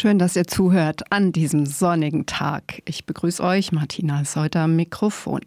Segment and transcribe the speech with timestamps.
[0.00, 2.80] Schön, dass ihr zuhört an diesem sonnigen Tag.
[2.86, 5.42] Ich begrüße euch, Martina ist heute am Mikrofon.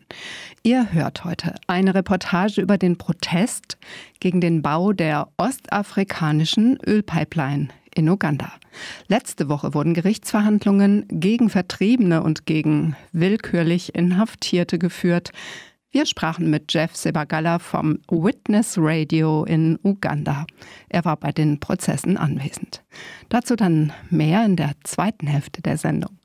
[0.61, 3.79] Ihr hört heute eine Reportage über den Protest
[4.19, 8.51] gegen den Bau der ostafrikanischen Ölpipeline in Uganda.
[9.07, 15.31] Letzte Woche wurden Gerichtsverhandlungen gegen Vertriebene und gegen willkürlich Inhaftierte geführt.
[15.93, 20.47] Wir sprachen mit Jeff Sebagala vom Witness Radio in Uganda.
[20.89, 22.81] Er war bei den Prozessen anwesend.
[23.29, 26.17] Dazu dann mehr in der zweiten Hälfte der Sendung.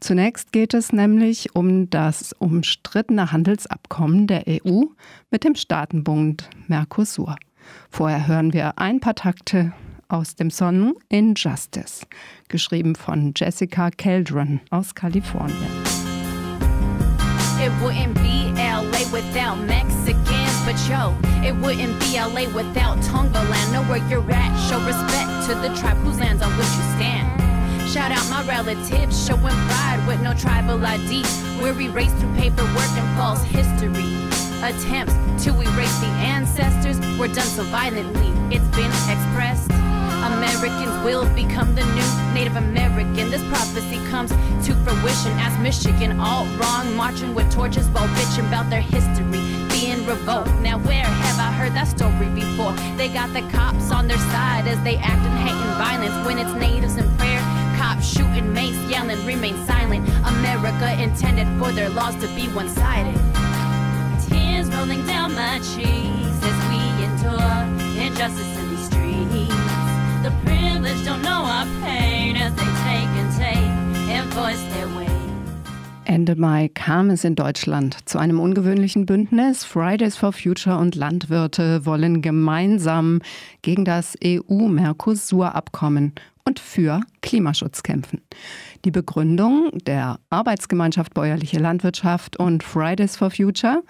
[0.00, 4.84] Zunächst geht es nämlich um das umstrittene Handelsabkommen der EU
[5.30, 7.36] mit dem Staatenbund Mercosur.
[7.90, 9.74] Vorher hören wir ein paar Takte
[10.08, 12.06] aus dem Song Injustice,
[12.48, 16.09] geschrieben von Jessica Keldron aus Kalifornien.
[17.60, 23.72] It wouldn't be LA without Mexicans, but yo, it wouldn't be LA without Tongaland.
[23.74, 27.28] Know where you're at, show respect to the tribe whose lands on which you stand.
[27.86, 31.22] Shout out my relatives, showing pride with no tribal ID.
[31.60, 34.08] We're erased through paperwork and false history.
[34.62, 35.12] Attempts
[35.44, 39.89] to erase the ancestors were done so violently, it's been expressed.
[40.22, 43.30] Americans will become the new Native American.
[43.30, 44.30] This prophecy comes
[44.66, 50.04] to fruition as Michigan, all wrong, marching with torches while bitching about their history being
[50.06, 50.52] revoked.
[50.60, 52.72] Now, where have I heard that story before?
[52.96, 56.38] They got the cops on their side as they act in hate and violence when
[56.38, 57.40] it's natives in prayer.
[57.78, 60.06] Cops shooting, mace yelling, remain silent.
[60.26, 63.18] America intended for their laws to be one sided.
[64.28, 69.69] Tears rolling down my cheeks as we endure injustice in these streets.
[70.22, 73.70] The privileged don't know our pain as they take and take
[74.14, 75.06] and voice their way.
[76.04, 79.64] Ende Mai kam es in Deutschland zu einem ungewöhnlichen Bündnis.
[79.64, 83.20] Fridays for Future und Landwirte wollen gemeinsam
[83.62, 86.12] gegen das EU-Mercosur-Abkommen
[86.44, 88.20] und für Klimaschutz kämpfen.
[88.84, 93.82] Die Begründung der Arbeitsgemeinschaft Bäuerliche Landwirtschaft und Fridays for Future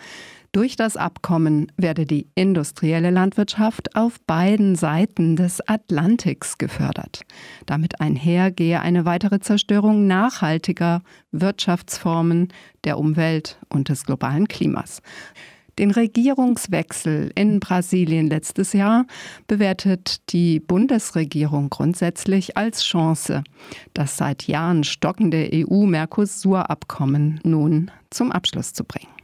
[0.52, 7.22] durch das Abkommen werde die industrielle Landwirtschaft auf beiden Seiten des Atlantiks gefördert.
[7.66, 12.48] Damit einher gehe eine weitere Zerstörung nachhaltiger Wirtschaftsformen
[12.84, 15.02] der Umwelt und des globalen Klimas.
[15.78, 19.06] Den Regierungswechsel in Brasilien letztes Jahr
[19.46, 23.44] bewertet die Bundesregierung grundsätzlich als Chance,
[23.94, 29.19] das seit Jahren stockende EU-Mercosur-Abkommen nun zum Abschluss zu bringen.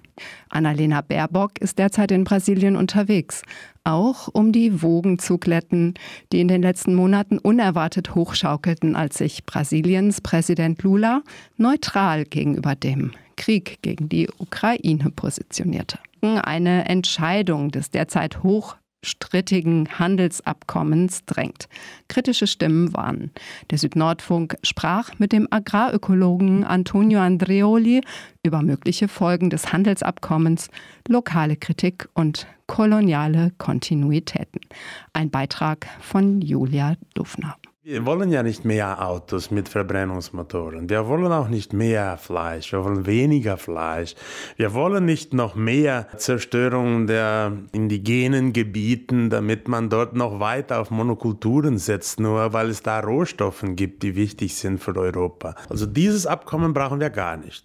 [0.49, 3.43] Annalena Baerbock ist derzeit in Brasilien unterwegs,
[3.85, 5.95] auch um die Wogen zu glätten,
[6.33, 11.23] die in den letzten Monaten unerwartet hochschaukelten, als sich Brasiliens Präsident Lula
[11.57, 15.99] neutral gegenüber dem Krieg gegen die Ukraine positionierte.
[16.23, 21.69] Eine Entscheidung des derzeit hoch strittigen Handelsabkommens drängt.
[22.09, 23.31] Kritische Stimmen warnen.
[23.71, 28.03] Der Südnordfunk sprach mit dem Agrarökologen Antonio Andreoli
[28.43, 30.69] über mögliche Folgen des Handelsabkommens,
[31.09, 34.61] lokale Kritik und koloniale Kontinuitäten.
[35.13, 37.57] Ein Beitrag von Julia Dufner.
[37.89, 40.91] Wir wollen ja nicht mehr Autos mit Verbrennungsmotoren.
[40.91, 42.73] Wir wollen auch nicht mehr Fleisch.
[42.73, 44.17] Wir wollen weniger Fleisch.
[44.57, 50.91] Wir wollen nicht noch mehr Zerstörung der indigenen Gebieten, damit man dort noch weiter auf
[50.91, 55.55] Monokulturen setzt, nur weil es da Rohstoffe gibt, die wichtig sind für Europa.
[55.69, 57.65] Also dieses Abkommen brauchen wir gar nicht.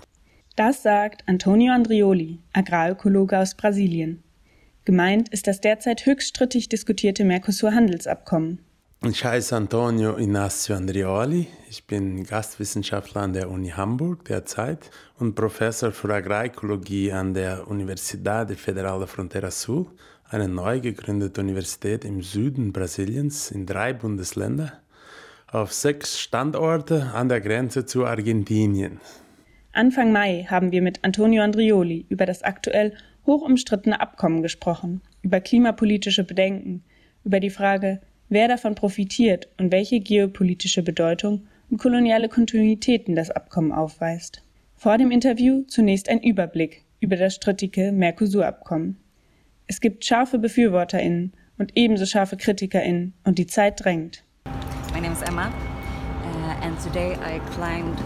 [0.55, 4.21] Das sagt Antonio Andrioli, Agrarökologe aus Brasilien.
[4.85, 8.59] Gemeint ist das derzeit höchst strittig diskutierte Mercosur-Handelsabkommen.
[9.03, 11.47] Ich heiße Antonio Inácio Andrioli.
[11.71, 18.55] Ich bin Gastwissenschaftler an der Uni Hamburg derzeit und Professor für Agrarökologie an der Universidade
[18.55, 19.87] Federal da Frontera Sul,
[20.29, 24.71] eine neu gegründete Universität im Süden Brasiliens in drei Bundesländern,
[25.47, 28.99] auf sechs Standorte an der Grenze zu Argentinien.
[29.73, 32.95] Anfang Mai haben wir mit Antonio Andrioli über das aktuell
[33.25, 36.83] hoch umstrittene Abkommen gesprochen, über klimapolitische Bedenken,
[37.23, 37.99] über die Frage,
[38.31, 44.41] wer davon profitiert und welche geopolitische Bedeutung und koloniale Kontinuitäten das Abkommen aufweist.
[44.77, 48.97] Vor dem Interview zunächst ein Überblick über das strittige Mercosur-Abkommen.
[49.67, 54.23] Es gibt scharfe BefürworterInnen und ebenso scharfe KritikerInnen und die Zeit drängt.
[54.93, 57.99] My name is Emma uh, and today I climbed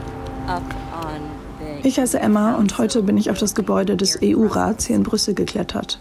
[0.48, 0.64] up
[1.06, 1.46] on
[1.84, 5.34] ich heiße Emma und heute bin ich auf das Gebäude des EU-Rats hier in Brüssel
[5.34, 6.00] geklettert.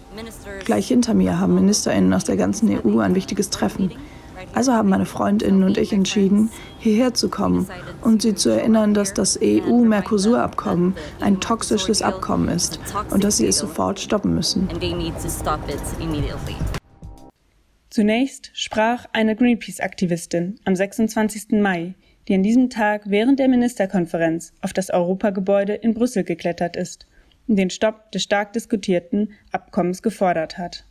[0.64, 3.92] Gleich hinter mir haben MinisterInnen aus der ganzen EU ein wichtiges Treffen.
[4.54, 7.68] Also haben meine Freundinnen und ich entschieden, hierher zu kommen
[8.02, 12.78] und sie zu erinnern, dass das EU-Mercosur-Abkommen ein toxisches Abkommen ist
[13.10, 14.68] und dass sie es sofort stoppen müssen.
[17.90, 21.60] Zunächst sprach eine Greenpeace-Aktivistin am 26.
[21.60, 21.94] Mai,
[22.28, 27.06] die an diesem Tag während der Ministerkonferenz auf das Europagebäude in Brüssel geklettert ist
[27.46, 30.84] und den Stopp des stark diskutierten Abkommens gefordert hat.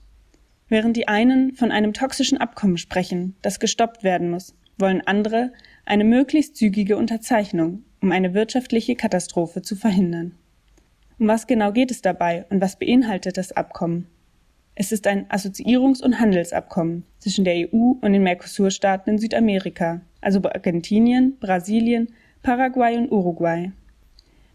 [0.70, 5.52] Während die einen von einem toxischen Abkommen sprechen, das gestoppt werden muss, wollen andere
[5.86, 10.36] eine möglichst zügige Unterzeichnung, um eine wirtschaftliche Katastrophe zu verhindern.
[11.20, 14.08] Um was genau geht es dabei und was beinhaltet das Abkommen?
[14.76, 20.42] Es ist ein Assoziierungs- und Handelsabkommen zwischen der EU und den Mercosur-Staaten in Südamerika, also
[20.44, 22.10] Argentinien, Brasilien,
[22.42, 23.72] Paraguay und Uruguay.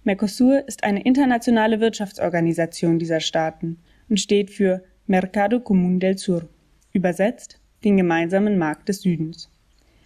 [0.03, 3.79] Mercosur ist eine internationale Wirtschaftsorganisation dieser Staaten
[4.09, 6.47] und steht für Mercado Común del Sur,
[6.93, 9.49] übersetzt den gemeinsamen Markt des Südens.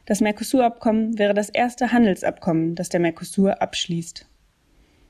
[0.06, 4.24] Das Mercosur-Abkommen wäre das erste Handelsabkommen, das der Mercosur abschließt.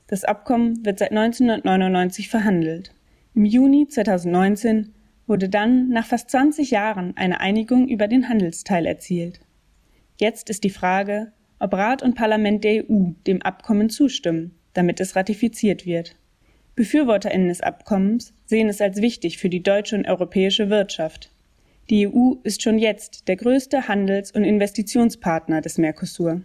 [0.06, 2.94] Das Abkommen wird seit 1999 verhandelt.
[3.34, 4.94] Im Juni 2019
[5.26, 9.40] wurde dann nach fast 20 Jahren eine Einigung über den Handelsteil erzielt.
[10.18, 15.16] Jetzt ist die Frage, ob Rat und Parlament der EU dem Abkommen zustimmen, damit es
[15.16, 16.16] ratifiziert wird.
[16.74, 21.30] Befürworterinnen des Abkommens sehen es als wichtig für die deutsche und europäische Wirtschaft.
[21.90, 26.40] Die EU ist schon jetzt der größte Handels- und Investitionspartner des Mercosur.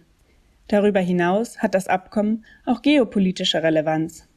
[0.66, 4.28] Darüber hinaus hat das Abkommen auch geopolitische Relevanz.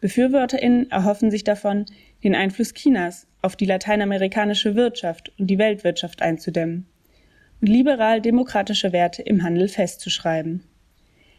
[0.00, 1.84] Befürworterinnen erhoffen sich davon,
[2.22, 6.86] den Einfluss Chinas auf die lateinamerikanische Wirtschaft und die Weltwirtschaft einzudämmen
[7.60, 10.62] und liberal-demokratische Werte im Handel festzuschreiben.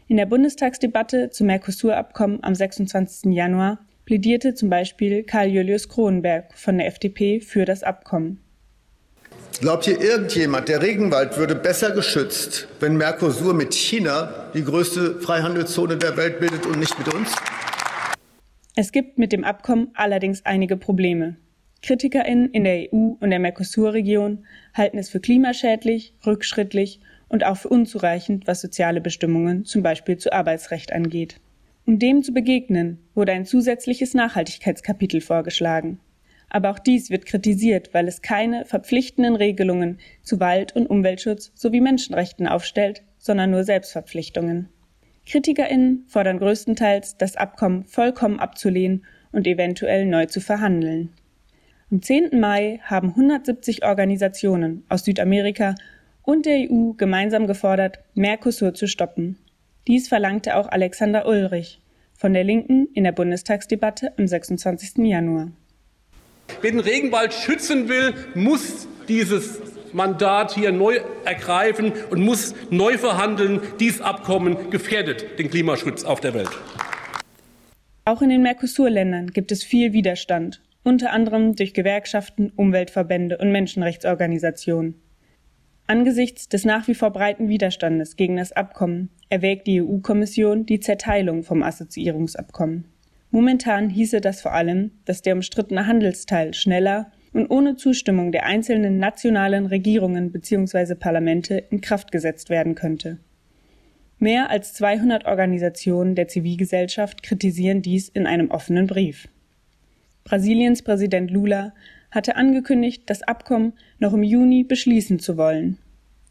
[0.06, 3.32] In der Bundestagsdebatte zum Mercosur-Abkommen am 26.
[3.32, 8.40] Januar plädierte zum Beispiel Karl Julius Kronenberg von der FDP für das Abkommen.
[9.60, 15.96] Glaubt hier irgendjemand, der Regenwald würde besser geschützt, wenn Mercosur mit China die größte Freihandelszone
[15.96, 17.34] der Welt bildet und nicht mit uns?
[18.76, 21.36] Es gibt mit dem Abkommen allerdings einige Probleme.
[21.82, 24.44] KritikerInnen in der EU und der Mercosur-Region
[24.74, 30.32] halten es für klimaschädlich, rückschrittlich und auch für unzureichend, was soziale Bestimmungen, zum Beispiel zu
[30.32, 31.40] Arbeitsrecht angeht.
[31.86, 36.00] Um dem zu begegnen, wurde ein zusätzliches Nachhaltigkeitskapitel vorgeschlagen.
[36.48, 41.80] Aber auch dies wird kritisiert, weil es keine verpflichtenden Regelungen zu Wald- und Umweltschutz sowie
[41.80, 44.68] Menschenrechten aufstellt, sondern nur Selbstverpflichtungen.
[45.26, 51.10] KritikerInnen fordern größtenteils, das Abkommen vollkommen abzulehnen und eventuell neu zu verhandeln.
[51.92, 52.40] Am 10.
[52.40, 55.76] Mai haben 170 Organisationen aus Südamerika
[56.22, 59.38] und der EU gemeinsam gefordert, Mercosur zu stoppen.
[59.86, 61.80] Dies verlangte auch Alexander Ulrich
[62.18, 65.04] von der Linken in der Bundestagsdebatte am 26.
[65.04, 65.52] Januar.
[66.60, 69.60] Wer den Regenwald schützen will, muss dieses
[69.92, 73.60] Mandat hier neu ergreifen und muss neu verhandeln.
[73.78, 76.50] Dieses Abkommen gefährdet den Klimaschutz auf der Welt.
[78.04, 85.00] Auch in den Mercosur-Ländern gibt es viel Widerstand, unter anderem durch Gewerkschaften, Umweltverbände und Menschenrechtsorganisationen.
[85.88, 91.44] Angesichts des nach wie vor breiten Widerstandes gegen das Abkommen erwägt die EU-Kommission die Zerteilung
[91.44, 92.86] vom Assoziierungsabkommen.
[93.30, 98.98] Momentan hieße das vor allem, dass der umstrittene Handelsteil schneller und ohne Zustimmung der einzelnen
[98.98, 100.94] nationalen Regierungen bzw.
[100.94, 103.18] Parlamente in Kraft gesetzt werden könnte.
[104.18, 109.28] Mehr als 200 Organisationen der Zivilgesellschaft kritisieren dies in einem offenen Brief.
[110.24, 111.74] Brasiliens Präsident Lula
[112.16, 115.78] hatte angekündigt, das Abkommen noch im Juni beschließen zu wollen.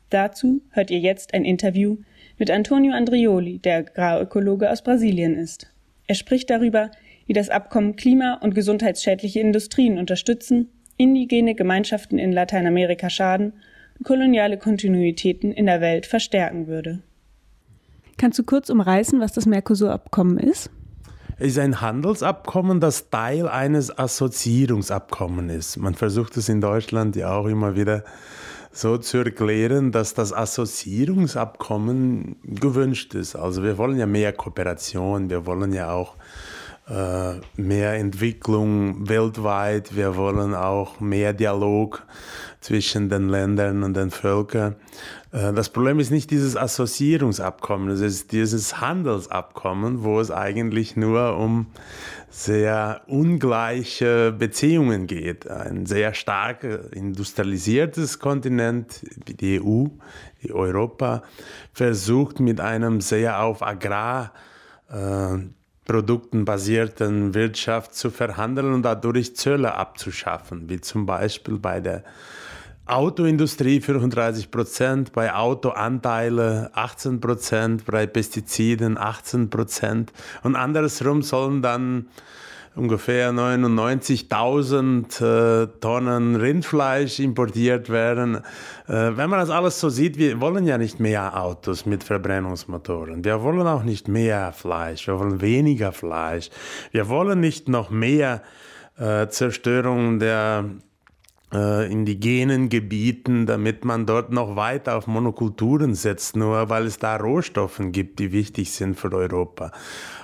[0.09, 1.97] Dazu hört ihr jetzt ein Interview
[2.37, 5.71] mit Antonio Andrioli, der Agrarökologe aus Brasilien ist.
[6.07, 6.91] Er spricht darüber,
[7.25, 13.53] wie das Abkommen klima- und gesundheitsschädliche Industrien unterstützen, indigene Gemeinschaften in Lateinamerika schaden
[13.97, 17.01] und koloniale Kontinuitäten in der Welt verstärken würde.
[18.17, 20.69] Kannst du kurz umreißen, was das Mercosur-Abkommen ist?
[21.37, 25.77] Ist ein Handelsabkommen, das Teil eines Assoziierungsabkommens ist.
[25.77, 28.05] Man versucht es in Deutschland ja auch immer wieder
[28.71, 33.35] so zu erklären, dass das Assoziierungsabkommen gewünscht ist.
[33.35, 36.15] Also wir wollen ja mehr Kooperation, wir wollen ja auch
[36.87, 42.03] äh, mehr Entwicklung weltweit, wir wollen auch mehr Dialog
[42.61, 44.77] zwischen den Ländern und den Völkern.
[45.35, 51.37] Äh, das Problem ist nicht dieses Assoziierungsabkommen, es ist dieses Handelsabkommen, wo es eigentlich nur
[51.37, 51.67] um
[52.29, 55.49] sehr ungleiche Beziehungen geht.
[55.49, 59.85] Ein sehr stark industrialisiertes Kontinent, wie die EU,
[60.39, 61.23] wie Europa,
[61.73, 64.33] versucht mit einem sehr auf Agrar
[64.89, 65.37] äh,
[65.85, 72.03] produktenbasierten Wirtschaft zu verhandeln und dadurch Zölle abzuschaffen, wie zum Beispiel bei der
[72.87, 80.13] Autoindustrie 35 Prozent, bei Autoanteile 18 Prozent, bei Pestiziden 18 Prozent
[80.43, 82.05] und andersrum sollen dann
[82.75, 88.35] ungefähr 99.000 äh, Tonnen Rindfleisch importiert werden.
[88.87, 93.25] Äh, wenn man das alles so sieht, wir wollen ja nicht mehr Autos mit Verbrennungsmotoren.
[93.25, 95.07] Wir wollen auch nicht mehr Fleisch.
[95.07, 96.51] Wir wollen weniger Fleisch.
[96.91, 98.43] Wir wollen nicht noch mehr
[98.97, 100.65] äh, Zerstörung der
[101.55, 107.15] äh, indigenen Gebieten, damit man dort noch weiter auf Monokulturen setzt, nur weil es da
[107.15, 109.71] Rohstoffe gibt, die wichtig sind für Europa.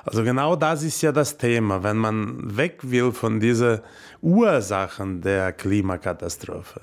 [0.04, 3.80] Also genau das ist ja das Thema, wenn man weg will von diesen
[4.22, 6.82] Ursachen der Klimakatastrophe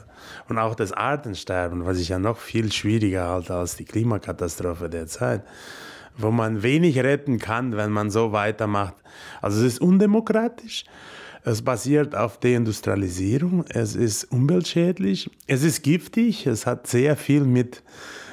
[0.48, 5.42] und auch des Artensterbens, was ich ja noch viel schwieriger halte als die Klimakatastrophe derzeit,
[6.16, 8.94] wo man wenig retten kann, wenn man so weitermacht.
[9.42, 10.84] Also es ist undemokratisch.
[11.44, 17.82] Es basiert auf Deindustrialisierung, es ist umweltschädlich, es ist giftig, es hat sehr viel mit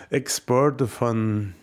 [0.09, 1.53] Export von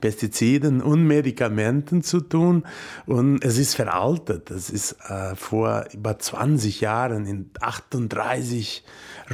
[0.00, 2.64] Pestiziden und Medikamenten zu tun
[3.06, 4.50] und es ist veraltet.
[4.50, 8.84] Es ist äh, vor über 20 Jahren in 38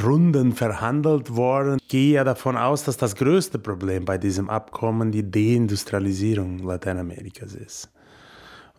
[0.03, 1.79] Runden verhandelt worden.
[1.81, 7.55] Ich gehe ja davon aus, dass das größte Problem bei diesem Abkommen die Deindustrialisierung Lateinamerikas
[7.55, 7.91] ist.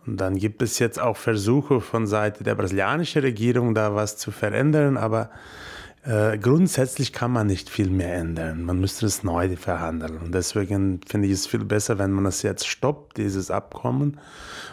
[0.06, 4.30] Und dann gibt es jetzt auch Versuche von Seite der brasilianischen Regierung, da was zu
[4.30, 5.30] verändern, aber
[6.06, 8.62] äh, grundsätzlich kann man nicht viel mehr ändern.
[8.64, 10.18] Man müsste es neu verhandeln.
[10.18, 14.18] Und deswegen finde ich es viel besser, wenn man es jetzt stoppt, dieses Abkommen.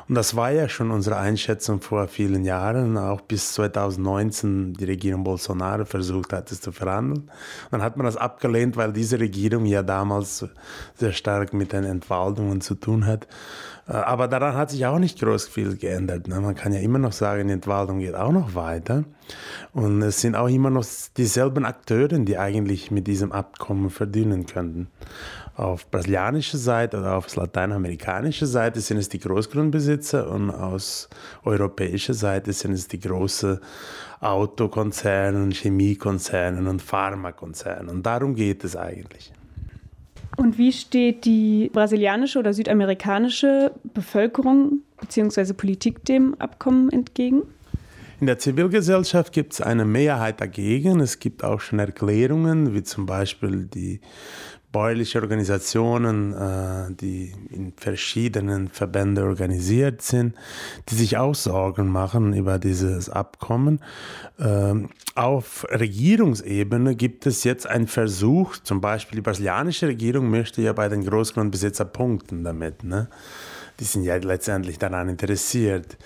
[0.10, 5.24] Und das war ja schon unsere Einschätzung vor vielen Jahren, auch bis 2019 die Regierung
[5.24, 7.22] Bolsonaro versucht hat, es zu verhandeln.
[7.22, 10.46] Und dann hat man das abgelehnt, weil diese Regierung ja damals
[10.96, 13.26] sehr stark mit den Entwaldungen zu tun hat.
[13.88, 16.28] Äh, aber daran hat sich auch nicht groß viel geändert.
[16.28, 16.40] Ne?
[16.40, 19.04] Man kann ja immer noch sagen, die Entwaldung geht auch noch weiter.
[19.74, 20.86] Und es sind auch immer noch
[21.18, 24.88] dieselben Akteure, die eigentlich mit diesem Abkommen verdienen könnten.
[25.56, 31.10] Auf brasilianischer Seite oder auf lateinamerikanischer Seite sind es die Großgrundbesitzer und aus
[31.44, 33.60] europäischer Seite sind es die großen
[34.22, 37.92] Autokonzerne, Chemiekonzerne und Pharmakonzerne.
[37.92, 39.34] Und darum geht es eigentlich.
[40.38, 45.54] Und wie steht die brasilianische oder südamerikanische Bevölkerung bzw.
[45.54, 47.44] Politik dem Abkommen entgegen?
[48.22, 51.00] In der Zivilgesellschaft gibt es eine Mehrheit dagegen.
[51.00, 54.00] Es gibt auch schon Erklärungen, wie zum Beispiel die
[54.72, 60.36] bäuerliche Organisationen, äh, die in verschiedenen Verbänden organisiert sind,
[60.90, 63.82] die sich auch Sorgen machen über dieses Abkommen.
[64.40, 70.74] Ähm, auf Regierungsebene gibt es jetzt einen Versuch, zum Beispiel die brasilianische Regierung möchte ja
[70.74, 72.84] bei den Großgrundbesitzern punkten damit.
[72.84, 73.08] Ne?
[73.82, 75.98] die sind ja letztendlich daran interessiert.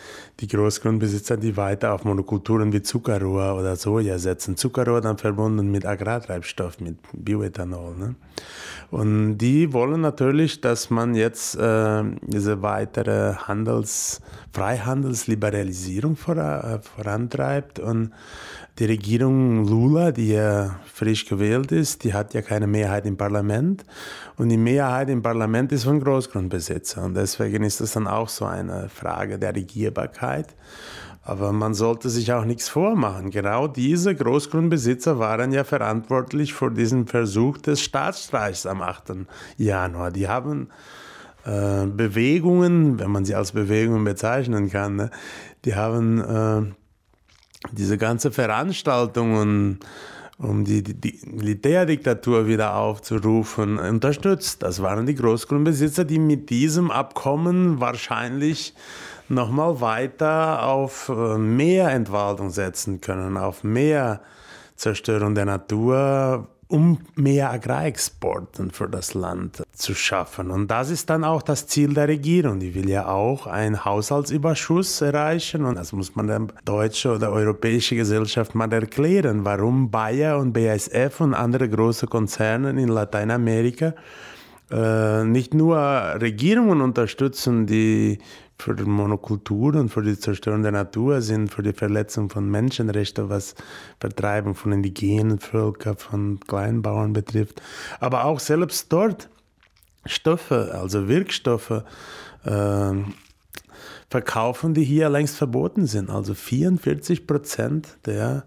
[0.41, 4.57] Die Großgrundbesitzer, die weiter auf Monokulturen wie Zuckerrohr oder Soja setzen.
[4.57, 7.95] Zuckerrohr dann verbunden mit Agrartreibstoff, mit Bioethanol.
[7.95, 8.15] Ne?
[8.91, 14.21] Und die wollen natürlich, dass man jetzt äh, diese weitere Handels-,
[14.53, 18.11] Freihandelsliberalisierung vor, äh, vorantreibt und
[18.77, 23.85] die Regierung Lula, die ja frisch gewählt ist, die hat ja keine Mehrheit im Parlament.
[24.35, 27.03] Und die Mehrheit im Parlament ist von Großgrundbesitzer.
[27.03, 30.24] Und deswegen ist das dann auch so eine Frage der Regierbarkeit.
[31.23, 33.31] Aber man sollte sich auch nichts vormachen.
[33.31, 39.25] Genau diese Großgrundbesitzer waren ja verantwortlich für diesen Versuch des Staatsstreichs am 8.
[39.57, 40.11] Januar.
[40.11, 40.69] Die haben
[41.45, 45.11] äh, Bewegungen, wenn man sie als Bewegungen bezeichnen kann, ne?
[45.63, 46.73] die haben äh,
[47.71, 49.79] diese ganze Veranstaltungen,
[50.37, 54.63] um die, die, die, Militärdiktatur wieder aufzurufen, unterstützt.
[54.63, 58.73] Das waren die Großgrundbesitzer, die mit diesem Abkommen wahrscheinlich
[59.29, 64.21] nochmal weiter auf äh, mehr Entwaldung setzen können, auf mehr
[64.75, 70.49] Zerstörung der Natur, um mehr Agrarexporten für das Land zu schaffen.
[70.49, 72.59] Und das ist dann auch das Ziel der Regierung.
[72.59, 75.65] Die will ja auch einen Haushaltsüberschuss erreichen.
[75.65, 81.21] Und das muss man der deutsche oder europäische Gesellschaft mal erklären, warum Bayer und BASF
[81.21, 83.93] und andere große Konzerne in Lateinamerika
[84.71, 88.17] äh, nicht nur Regierungen unterstützen, die
[88.57, 93.55] für die Monokulturen, für die Zerstörung der Natur sind, für die Verletzung von Menschenrechten, was
[93.99, 97.61] Vertreibung von indigenen Völkern, von Kleinbauern betrifft.
[97.99, 99.29] Aber auch selbst dort
[100.05, 101.83] Stoffe, also Wirkstoffe,
[102.43, 102.93] äh,
[104.09, 106.09] verkaufen, die hier längst verboten sind.
[106.09, 108.45] Also 44 Prozent der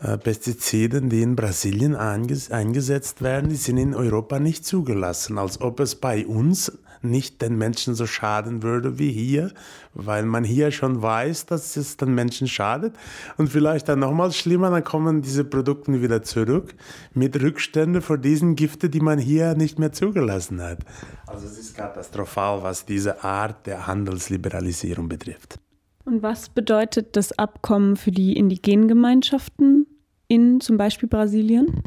[0.00, 5.80] äh, Pestiziden, die in Brasilien eingesetzt werden, die sind in Europa nicht zugelassen, als ob
[5.80, 9.52] es bei uns nicht den Menschen so schaden würde wie hier,
[9.94, 12.94] weil man hier schon weiß, dass es den Menschen schadet.
[13.36, 16.74] Und vielleicht dann nochmal schlimmer, dann kommen diese Produkte wieder zurück
[17.14, 20.80] mit Rückständen für diesen Gifte, die man hier nicht mehr zugelassen hat.
[21.26, 25.58] Also es ist katastrophal, was diese Art der Handelsliberalisierung betrifft.
[26.04, 29.86] Und was bedeutet das Abkommen für die indigenen Gemeinschaften
[30.28, 31.82] in zum Beispiel Brasilien?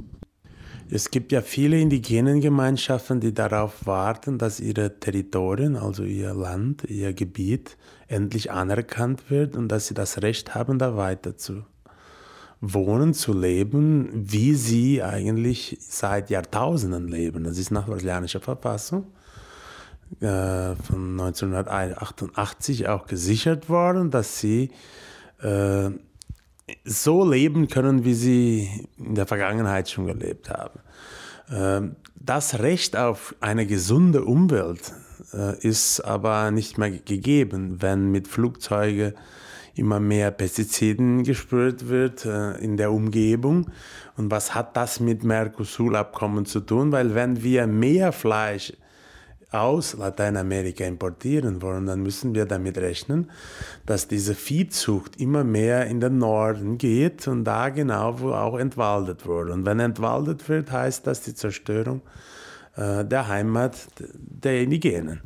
[0.90, 6.84] Es gibt ja viele indigenen Gemeinschaften, die darauf warten, dass ihre Territorien, also ihr Land,
[6.86, 11.64] ihr Gebiet endlich anerkannt wird und dass sie das Recht haben, da weiter zu
[12.62, 17.44] wohnen, zu leben, wie sie eigentlich seit Jahrtausenden leben.
[17.44, 19.08] Das ist nach brasilianischer Verfassung
[20.22, 24.72] äh, von 1988 auch gesichert worden, dass sie
[25.42, 25.90] äh,
[26.86, 30.80] so leben können, wie sie in der Vergangenheit schon gelebt haben.
[31.52, 34.94] Ähm, das Recht auf eine gesunde Umwelt
[35.34, 39.14] äh, ist aber nicht mehr gegeben, wenn mit Flugzeugen
[39.76, 43.72] immer mehr Pestiziden gespürt wird äh, in der Umgebung.
[44.16, 46.92] Und was hat das mit Mercosur-Abkommen zu tun?
[46.92, 48.74] Weil wenn wir mehr Fleisch
[49.54, 53.30] aus Lateinamerika importieren wollen, dann müssen wir damit rechnen,
[53.86, 59.26] dass diese Viehzucht immer mehr in den Norden geht und da genau, wo auch entwaldet
[59.26, 59.54] wurde.
[59.54, 62.02] Und wenn entwaldet wird, heißt das die Zerstörung
[62.76, 63.78] äh, der Heimat
[64.16, 65.22] der Indigenen.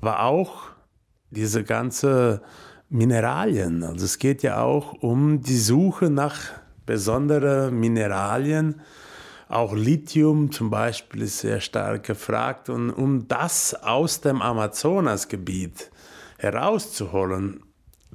[0.00, 0.62] Aber auch
[1.30, 2.40] diese ganze
[2.88, 6.38] Mineralien, also es geht ja auch um die Suche nach
[6.86, 8.80] besonderen Mineralien,
[9.48, 12.68] auch Lithium zum Beispiel ist sehr stark gefragt.
[12.68, 15.90] Und um das aus dem Amazonasgebiet
[16.38, 17.62] herauszuholen,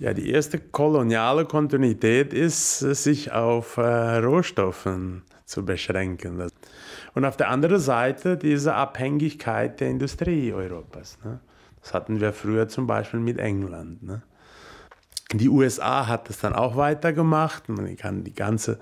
[0.00, 6.42] Ja, die erste koloniale Kontinuität ist, sich auf äh, Rohstoffen zu beschränken.
[7.14, 11.18] Und auf der anderen Seite diese Abhängigkeit der Industrie Europas.
[11.24, 11.40] Ne?
[11.80, 14.02] Das hatten wir früher zum Beispiel mit England.
[14.02, 14.22] Ne?
[15.34, 17.68] Die USA hat es dann auch weitergemacht.
[17.68, 18.78] Man kann die ganze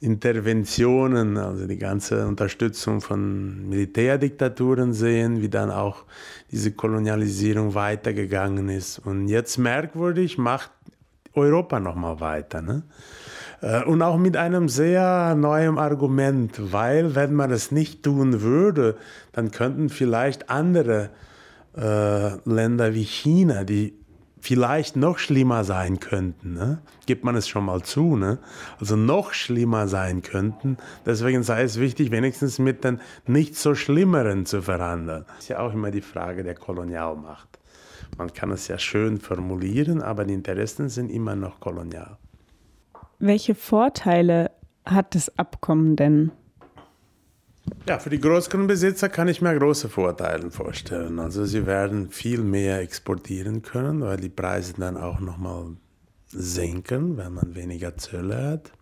[0.00, 6.04] Interventionen, also die ganze Unterstützung von Militärdiktaturen sehen, wie dann auch
[6.50, 8.98] diese Kolonialisierung weitergegangen ist.
[9.00, 10.70] Und jetzt merkwürdig macht
[11.34, 12.62] Europa nochmal weiter.
[12.62, 12.84] Ne?
[13.60, 18.96] Äh, und auch mit einem sehr neuen Argument, weil wenn man es nicht tun würde,
[19.32, 21.10] dann könnten vielleicht andere
[21.76, 23.97] äh, Länder wie China, die
[24.40, 26.54] vielleicht noch schlimmer sein könnten.
[26.54, 26.78] Ne?
[27.06, 28.16] Gibt man es schon mal zu.
[28.16, 28.38] Ne?
[28.80, 30.76] Also noch schlimmer sein könnten.
[31.06, 35.24] Deswegen sei es wichtig, wenigstens mit den nicht so schlimmeren zu verhandeln.
[35.28, 37.58] Das ist ja auch immer die Frage der Kolonialmacht.
[38.16, 42.16] Man kann es ja schön formulieren, aber die Interessen sind immer noch kolonial.
[43.18, 44.50] Welche Vorteile
[44.84, 46.32] hat das Abkommen denn?
[47.88, 51.18] Ja, für die Großgrundbesitzer kann ich mir große Vorteile vorstellen.
[51.18, 55.76] Also sie werden viel mehr exportieren können, weil die Preise dann auch nochmal
[56.28, 58.72] sinken, wenn man weniger Zölle hat.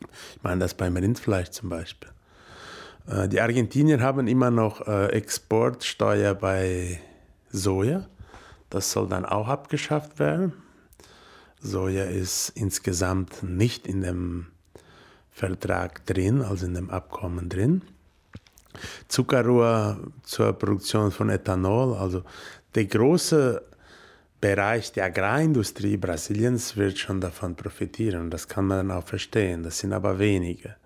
[0.00, 2.10] Ich meine das beim Rindfleisch zum Beispiel.
[3.08, 7.00] Äh, die Argentinier haben immer noch äh, Exportsteuer bei
[7.50, 8.06] Soja.
[8.70, 10.52] Das soll dann auch abgeschafft werden.
[11.60, 14.46] Soja ist insgesamt nicht in dem
[15.34, 17.82] Vertrag drin, also in dem Abkommen drin.
[19.08, 22.22] Zuckerrohr zur Produktion von Ethanol, also
[22.74, 23.62] der große
[24.40, 28.30] Bereich der Agrarindustrie Brasiliens wird schon davon profitieren.
[28.30, 29.62] Das kann man auch verstehen.
[29.64, 30.76] Das sind aber wenige.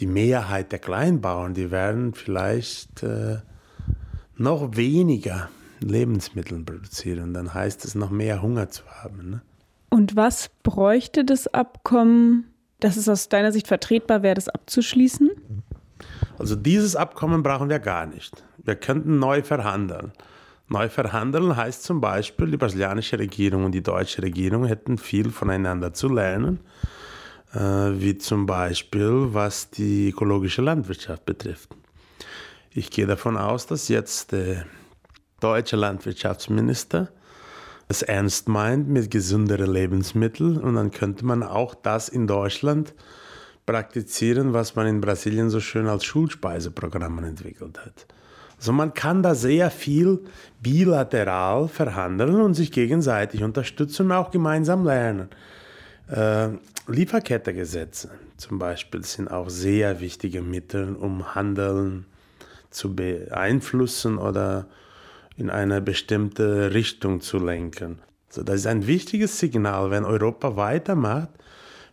[0.00, 3.38] Die Mehrheit der Kleinbauern, die werden vielleicht äh,
[4.36, 5.48] noch weniger
[5.80, 7.34] Lebensmittel produzieren.
[7.34, 9.30] Dann heißt es noch mehr Hunger zu haben.
[9.30, 9.42] Ne?
[9.90, 15.30] Und was bräuchte das Abkommen, dass es aus deiner Sicht vertretbar wäre, das abzuschließen?
[16.38, 18.44] Also dieses Abkommen brauchen wir gar nicht.
[18.58, 20.12] Wir könnten neu verhandeln.
[20.68, 25.92] Neu verhandeln heißt zum Beispiel, die brasilianische Regierung und die deutsche Regierung hätten viel voneinander
[25.92, 26.60] zu lernen,
[27.52, 31.68] äh, wie zum Beispiel was die ökologische Landwirtschaft betrifft.
[32.70, 34.64] Ich gehe davon aus, dass jetzt der
[35.40, 37.08] deutsche Landwirtschaftsminister
[37.88, 42.94] es ernst meint mit gesünderen Lebensmitteln und dann könnte man auch das in Deutschland
[43.66, 48.06] praktizieren, was man in Brasilien so schön als Schulspeiseprogramm entwickelt hat.
[48.58, 50.20] Also man kann da sehr viel
[50.62, 55.28] bilateral verhandeln und sich gegenseitig unterstützen und auch gemeinsam lernen.
[56.08, 56.48] Äh,
[56.86, 62.06] Lieferkettegesetze zum Beispiel sind auch sehr wichtige Mittel, um Handeln
[62.70, 64.66] zu beeinflussen oder
[65.36, 68.00] in eine bestimmte Richtung zu lenken.
[68.28, 71.30] Also das ist ein wichtiges Signal, wenn Europa weitermacht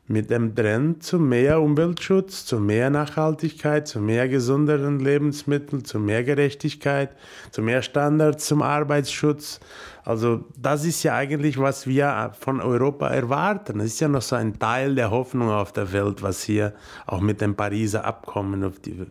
[0.08, 6.23] mit dem Trend zu mehr Umweltschutz, zu mehr Nachhaltigkeit, zu mehr gesünderen Lebensmitteln, zu mehr
[6.23, 7.15] Gerechtigkeit,
[7.51, 9.60] zu mehr Standards zum Arbeitsschutz.
[10.04, 13.80] Also das ist ja eigentlich, was wir von Europa erwarten.
[13.80, 16.73] Es ist ja noch so ein Teil der Hoffnung auf der Welt, was hier
[17.06, 19.06] auch mit dem Pariser Abkommen auf die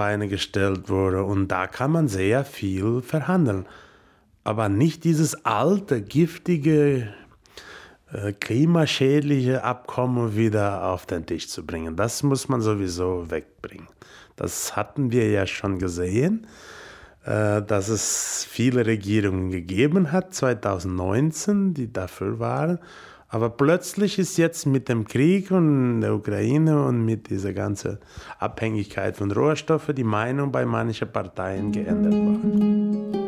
[0.00, 1.24] Beine gestellt wurde.
[1.24, 3.66] Und da kann man sehr viel verhandeln.
[4.44, 7.12] Aber nicht dieses alte, giftige
[8.10, 11.96] äh, klimaschädliche Abkommen wieder auf den Tisch zu bringen.
[11.96, 13.88] Das muss man sowieso wegbringen.
[14.36, 16.46] Das hatten wir ja schon gesehen,
[17.26, 22.78] äh, dass es viele Regierungen gegeben hat, 2019, die dafür waren.
[23.32, 27.98] Aber plötzlich ist jetzt mit dem Krieg und der Ukraine und mit dieser ganzen
[28.40, 33.20] Abhängigkeit von Rohstoffen die Meinung bei manchen Parteien geändert worden.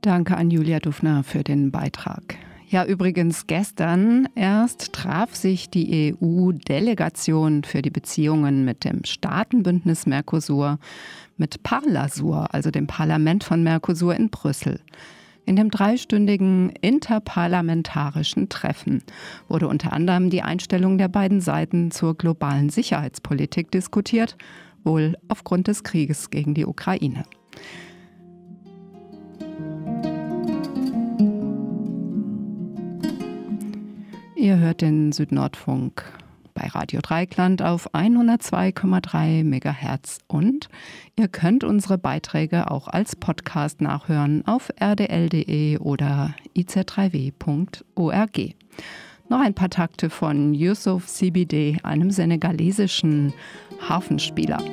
[0.00, 2.39] Danke an Julia Dufner für den Beitrag.
[2.70, 10.78] Ja, übrigens gestern erst traf sich die EU-Delegation für die Beziehungen mit dem Staatenbündnis Mercosur
[11.36, 14.78] mit Parlasur, also dem Parlament von Mercosur in Brüssel.
[15.46, 19.02] In dem dreistündigen interparlamentarischen Treffen
[19.48, 24.36] wurde unter anderem die Einstellung der beiden Seiten zur globalen Sicherheitspolitik diskutiert,
[24.84, 27.24] wohl aufgrund des Krieges gegen die Ukraine.
[34.40, 36.02] Ihr hört den Südnordfunk
[36.54, 40.70] bei Radio Dreikland auf 102,3 MHz und
[41.14, 48.54] ihr könnt unsere Beiträge auch als Podcast nachhören auf rdl.de oder iz3w.org.
[49.28, 53.34] Noch ein paar Takte von Yusuf CBD, einem senegalesischen
[53.86, 54.64] Hafenspieler.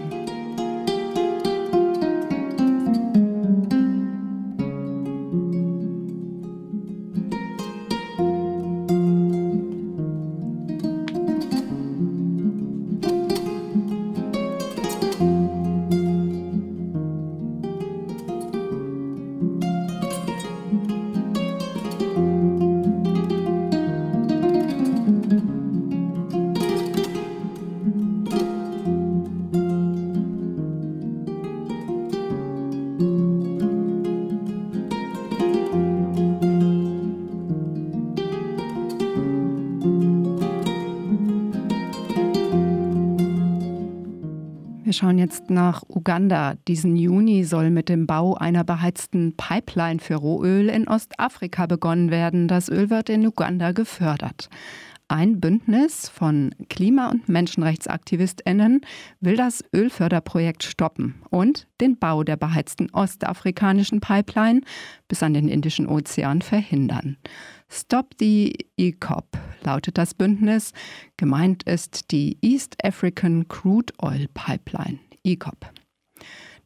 [44.93, 46.55] Schauen jetzt nach Uganda.
[46.67, 52.47] Diesen Juni soll mit dem Bau einer beheizten Pipeline für Rohöl in Ostafrika begonnen werden.
[52.47, 54.49] Das Öl wird in Uganda gefördert.
[55.09, 58.81] Ein Bündnis von Klima- und Menschenrechtsaktivistinnen
[59.21, 64.61] will das Ölförderprojekt stoppen und den Bau der beheizten ostafrikanischen Pipeline
[65.07, 67.15] bis an den Indischen Ozean verhindern.
[67.69, 69.25] Stop the ECOP
[69.63, 70.73] lautet das Bündnis.
[71.17, 75.69] Gemeint ist die East African Crude Oil Pipeline, ECOP.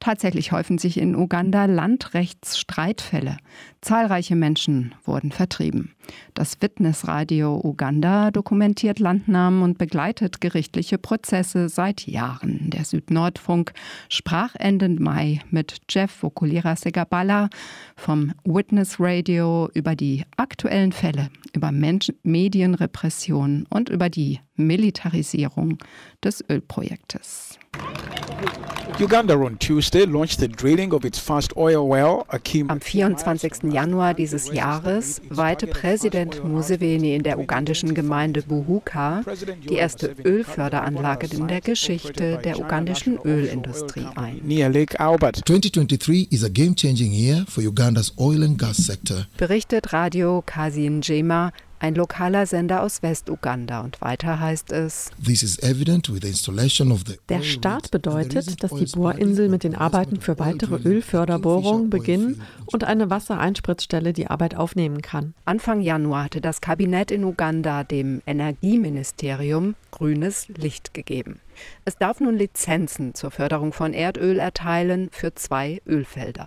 [0.02, 3.38] Tatsächlich häufen sich in Uganda Landrechtsstreitfälle.
[3.82, 5.94] Zahlreiche Menschen wurden vertrieben.
[6.34, 12.72] Das Witnessradio Uganda dokumentiert Landnahmen und begleitet gerichtliche Prozesse seit Jahren.
[12.72, 13.74] Der Südnordfunk
[14.10, 17.50] sprach Ende Mai mit Jeff Vokulira Segabala
[17.96, 25.78] vom Witness Radio über die aktuellen Fälle, über Menschen Medienrepression und über die Militarisierung
[26.24, 27.60] des Ölprojektes.
[29.02, 32.70] Uganda on Tuesday launched the drilling of its first oil well, Akim.
[32.70, 33.72] Am 24.
[33.74, 39.24] Januar dieses Jahres weihte Präsident Museveni in der ugandischen Gemeinde Buhuka
[39.68, 44.40] die erste Ölförderanlage in der Geschichte der ugandischen Ölindustrie ein.
[44.44, 45.38] Near Lake Albert.
[45.48, 49.26] 2023 is a game-changing year for Uganda's oil and gas sector.
[49.36, 53.82] Berichtet Radio Kasin Jema ein lokaler Sender aus Westuganda.
[53.82, 55.10] Und weiter heißt es,
[57.30, 63.10] der Start bedeutet, dass die Bohrinsel mit den Arbeiten für weitere Ölförderbohrungen beginnen und eine
[63.10, 65.34] Wassereinspritzstelle die Arbeit aufnehmen kann.
[65.46, 71.40] Anfang Januar hatte das Kabinett in Uganda dem Energieministerium grünes Licht gegeben.
[71.84, 76.46] Es darf nun Lizenzen zur Förderung von Erdöl erteilen für zwei Ölfelder.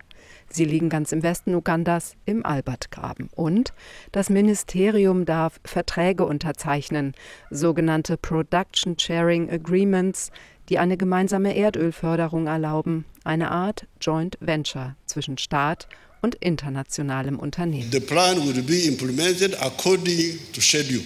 [0.55, 3.29] Sie liegen ganz im Westen Ugandas im Albertgraben.
[3.35, 3.73] Und
[4.13, 7.13] das Ministerium darf Verträge unterzeichnen,
[7.51, 10.31] sogenannte Production Sharing Agreements,
[10.69, 15.89] die eine gemeinsame Erdölförderung erlauben, eine Art Joint Venture zwischen Staat
[16.21, 17.91] und internationalem Unternehmen.
[17.91, 21.03] The plan will be implemented according to schedule.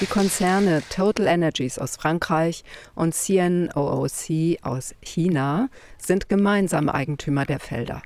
[0.00, 2.62] Die Konzerne Total Energies aus Frankreich
[2.94, 8.02] und CNOOC aus China sind gemeinsam Eigentümer der Felder.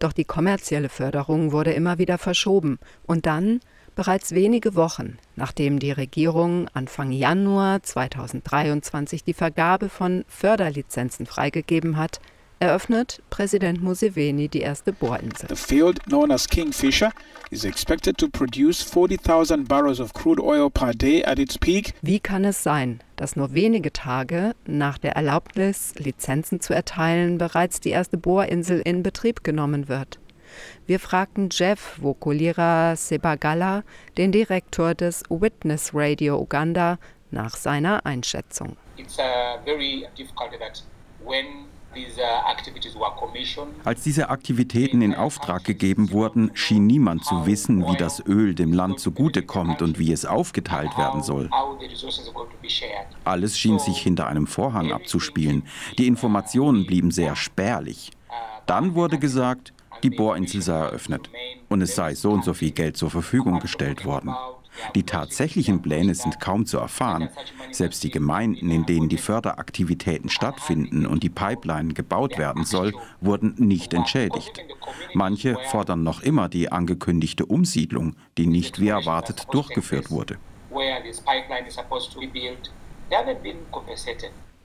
[0.00, 3.60] Doch die kommerzielle Förderung wurde immer wieder verschoben und dann
[3.96, 12.20] Bereits wenige Wochen, nachdem die Regierung Anfang Januar 2023 die Vergabe von Förderlizenzen freigegeben hat,
[12.58, 15.48] eröffnet Präsident Museveni die erste Bohrinsel.
[15.48, 17.12] The field known as Kingfisher
[17.50, 21.94] is expected to produce 40,000 barrels of crude oil per day at its peak.
[22.02, 27.80] Wie kann es sein, dass nur wenige Tage nach der Erlaubnis, Lizenzen zu erteilen, bereits
[27.80, 30.18] die erste Bohrinsel in Betrieb genommen wird?
[30.86, 33.82] Wir fragten Jeff Wokulira Sebagala,
[34.16, 36.98] den Direktor des Witness Radio Uganda,
[37.30, 38.76] nach seiner Einschätzung.
[38.96, 40.82] It's uh, very difficult that
[41.22, 41.66] when
[43.84, 48.72] als diese Aktivitäten in Auftrag gegeben wurden, schien niemand zu wissen, wie das Öl dem
[48.72, 51.50] Land zugutekommt und wie es aufgeteilt werden soll.
[53.24, 55.64] Alles schien sich hinter einem Vorhang abzuspielen.
[55.98, 58.10] Die Informationen blieben sehr spärlich.
[58.66, 61.30] Dann wurde gesagt, die Bohrinsel sei eröffnet
[61.68, 64.34] und es sei so und so viel Geld zur Verfügung gestellt worden.
[64.94, 67.28] Die tatsächlichen Pläne sind kaum zu erfahren.
[67.70, 73.54] Selbst die Gemeinden, in denen die Förderaktivitäten stattfinden und die Pipeline gebaut werden soll, wurden
[73.58, 74.62] nicht entschädigt.
[75.14, 80.38] Manche fordern noch immer die angekündigte Umsiedlung, die nicht wie erwartet durchgeführt wurde.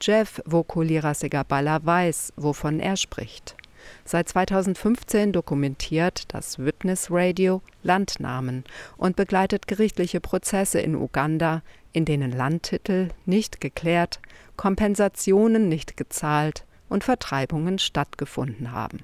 [0.00, 3.56] Jeff Vokulira Segabala weiß, wovon er spricht.
[4.04, 8.64] Seit 2015 dokumentiert das Witness Radio Landnamen
[8.96, 14.20] und begleitet gerichtliche Prozesse in Uganda, in denen Landtitel nicht geklärt,
[14.56, 19.00] Kompensationen nicht gezahlt und Vertreibungen stattgefunden haben.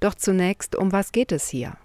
[0.00, 1.76] Doch zunächst, um was geht es hier?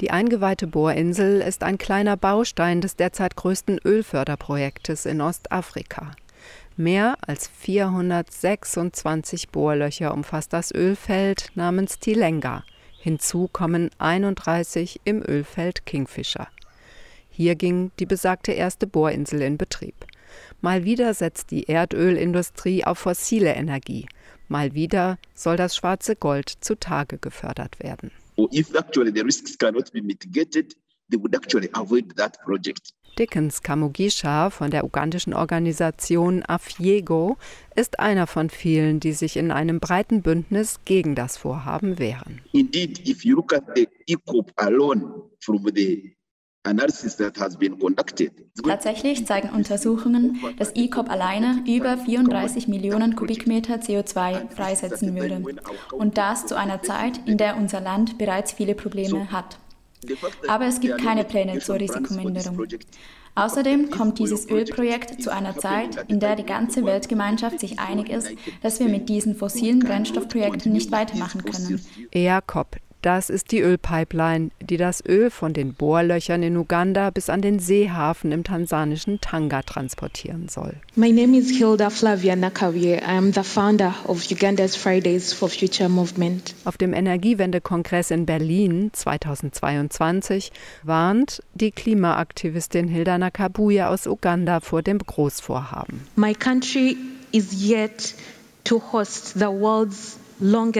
[0.00, 6.12] Die eingeweihte Bohrinsel ist ein kleiner Baustein des derzeit größten Ölförderprojektes in Ostafrika.
[6.80, 12.62] Mehr als 426 Bohrlöcher umfasst das Ölfeld namens Tilenga.
[13.00, 16.46] Hinzu kommen 31 im Ölfeld Kingfisher.
[17.30, 20.06] Hier ging die besagte erste Bohrinsel in Betrieb.
[20.60, 24.06] Mal wieder setzt die Erdölindustrie auf fossile Energie.
[24.46, 28.12] Mal wieder soll das schwarze Gold zutage gefördert werden.
[28.52, 30.76] If actually the risks cannot be mitigated,
[31.10, 32.92] they would actually avoid that project.
[33.18, 37.36] Dickens Kamugisha von der ugandischen Organisation Afiego
[37.74, 42.40] ist einer von vielen, die sich in einem breiten Bündnis gegen das Vorhaben wehren.
[42.52, 46.14] Indeed, if you look at the ECOP alone from the
[48.62, 55.42] Tatsächlich zeigen Untersuchungen, dass ECOP alleine über 34 Millionen Kubikmeter CO2 freisetzen würde.
[55.92, 59.58] Und das zu einer Zeit, in der unser Land bereits viele Probleme hat.
[60.48, 62.66] Aber es gibt keine Pläne zur Risikominderung.
[63.34, 68.30] Außerdem kommt dieses Ölprojekt zu einer Zeit, in der die ganze Weltgemeinschaft sich einig ist,
[68.62, 71.80] dass wir mit diesen fossilen Brennstoffprojekten nicht weitermachen können.
[72.10, 77.40] EACOP, Das ist die Ölpipeline, die das Öl von den Bohrlöchern in Uganda bis an
[77.40, 80.74] den Seehafen im tansanischen Tanga transportieren soll.
[80.96, 82.94] My name is Hilda Flavia Nakawie.
[82.94, 86.54] I am the founder of Uganda's Fridays for Future Movement.
[86.64, 90.50] Auf dem Energiewendekongress in Berlin 2022
[90.82, 96.00] warnt die Klimaaktivistin Hilda Nakabuye aus Uganda vor dem Großvorhaben.
[96.16, 96.96] My country
[97.30, 98.14] is yet
[98.64, 100.72] to host the world's mein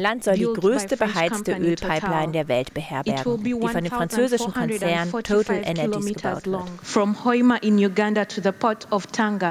[0.00, 5.62] Land soll die größte beheizte Ölpipeline der Welt beherbergen, die von dem französischen Konzern Total
[5.64, 6.64] Energies gebaut wird.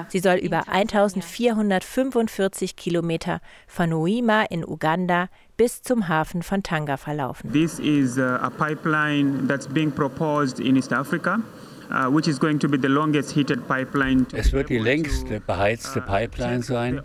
[0.09, 7.51] Sie soll über 1445 Kilometer von Hoima in Uganda bis zum Hafen von Tanga verlaufen.
[7.51, 11.39] This is a pipeline that's being proposed in East Africa.
[11.89, 12.41] Uh, es
[14.53, 17.01] wird die längste beheizte Pipeline sein,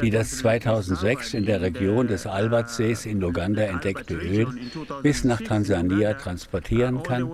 [0.00, 4.46] die das 2006 in der Region des Albertsees in Uganda entdeckte Öl
[5.02, 7.30] bis nach Tansania transportieren kann,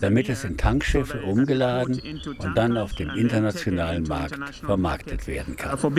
[0.00, 2.00] damit es in Tankschiffe umgeladen
[2.38, 5.78] und dann auf dem internationalen Markt vermarktet werden kann.
[5.78, 5.90] Uh,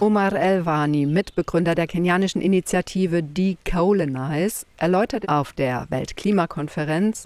[0.00, 7.25] Omar Elwani, Mitbegründer der kenianischen Initiative Decolonize, erläutert auf der Weltklimakonferenz,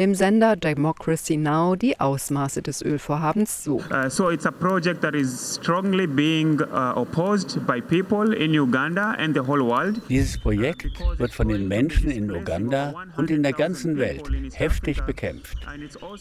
[0.00, 3.82] dem Sender Democracy Now die Ausmaße des Ölvorhabens so.
[3.90, 9.14] Uh, so it's a project that is strongly being uh, opposed by people in Uganda
[9.18, 10.00] and the whole world.
[10.08, 14.22] Dieses Projekt wird von den Menschen in Uganda und in der ganzen Welt
[14.54, 15.58] heftig bekämpft,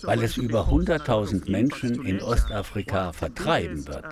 [0.04, 4.06] weil es über 100.000 Menschen in Ostafrika vertreiben wird.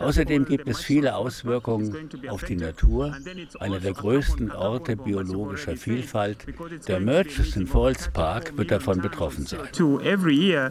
[0.00, 3.14] Außerdem gibt es viele Auswirkungen auf die Natur,
[3.60, 6.44] einer der größten Orte biologischer Vielfalt,
[6.88, 9.60] der Murchison Falls Park Park wird davon betroffen sein.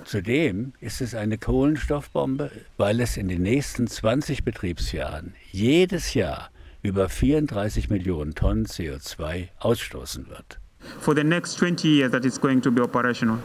[0.04, 6.50] Zudem ist es eine Kohlenstoffbombe, weil es in den nächsten 20 Betriebsjahren jedes Jahr
[6.82, 10.60] über 34 Millionen Tonnen CO2 ausstoßen wird.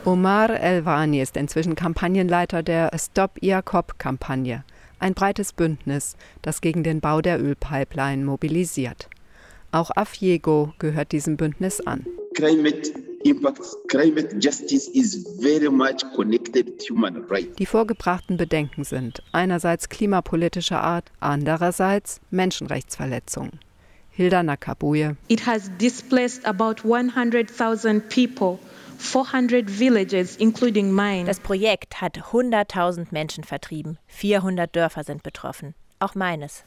[0.07, 4.65] Omar Elwani ist inzwischen Kampagnenleiter der Stop IACOP-Kampagne,
[4.99, 9.11] ein breites Bündnis, das gegen den Bau der Ölpipeline mobilisiert.
[9.73, 12.07] Auch Afjego gehört diesem Bündnis an.
[13.27, 17.57] Climate impacts, climate justice is very much connected to human rights.
[17.57, 23.59] Die vorgebrachten Bedenken sind einerseits klimapolitischer Art, andererseits Menschenrechtsverletzungen.
[24.11, 25.17] Hilda Nakabuye.
[25.29, 28.59] It has displaced about 100,000 people.
[28.99, 31.25] 400 villages, including mine.
[31.27, 33.99] Das Projekt hat 100.000 Menschen vertrieben.
[34.07, 35.75] 400 Dörfer sind betroffen.
[35.99, 36.65] Auch meines.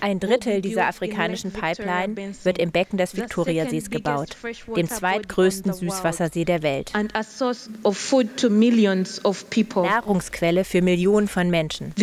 [0.00, 4.36] Ein Drittel dieser afrikanischen Pipeline wird im Becken des Viktoriasees gebaut,
[4.76, 6.92] dem zweitgrößten Süßwassersee der Welt.
[9.86, 11.94] Nahrungsquelle für Millionen von Menschen.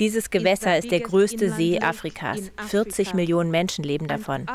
[0.00, 2.50] Dieses Gewässer ist der größte See Afrikas.
[2.66, 4.46] 40 Millionen Menschen leben davon.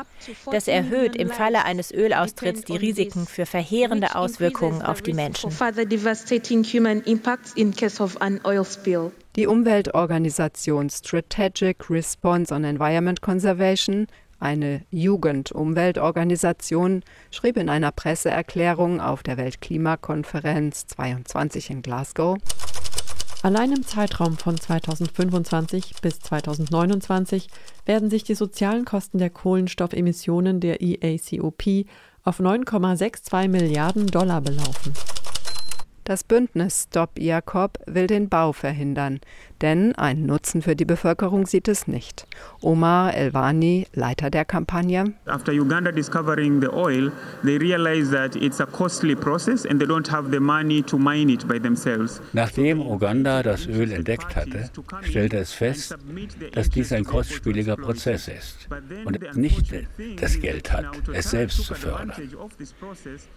[0.50, 5.50] Das erhöht im Falle eines Ölaustritts die Risiken für verheerende Auswirkungen auf die Menschen.
[9.36, 14.06] Die Umweltorganisation Strategic Response on Environment Conservation,
[14.40, 22.38] eine Jugendumweltorganisation, schrieb in einer Presseerklärung auf der Weltklimakonferenz 22 in Glasgow,
[23.42, 27.48] Allein im Zeitraum von 2025 bis 2029
[27.84, 31.84] werden sich die sozialen Kosten der Kohlenstoffemissionen der EACOP
[32.24, 34.94] auf 9,62 Milliarden Dollar belaufen.
[36.06, 39.18] Das Bündnis Stop Jakob will den Bau verhindern,
[39.62, 42.26] denn einen Nutzen für die Bevölkerung sieht es nicht.
[42.60, 45.14] Omar Elwani, Leiter der Kampagne.
[45.26, 47.10] After Uganda discovering the oil,
[47.44, 51.32] they realized that it's a costly process and they don't have the money to mine
[51.32, 52.20] it by themselves.
[52.32, 54.70] Nachdem Uganda das Öl entdeckt hatte,
[55.02, 55.96] stellte es fest,
[56.52, 58.68] dass dies ein kostspieliger Prozess ist
[59.04, 59.72] und nicht
[60.20, 62.12] das Geld hat, es selbst zu fördern.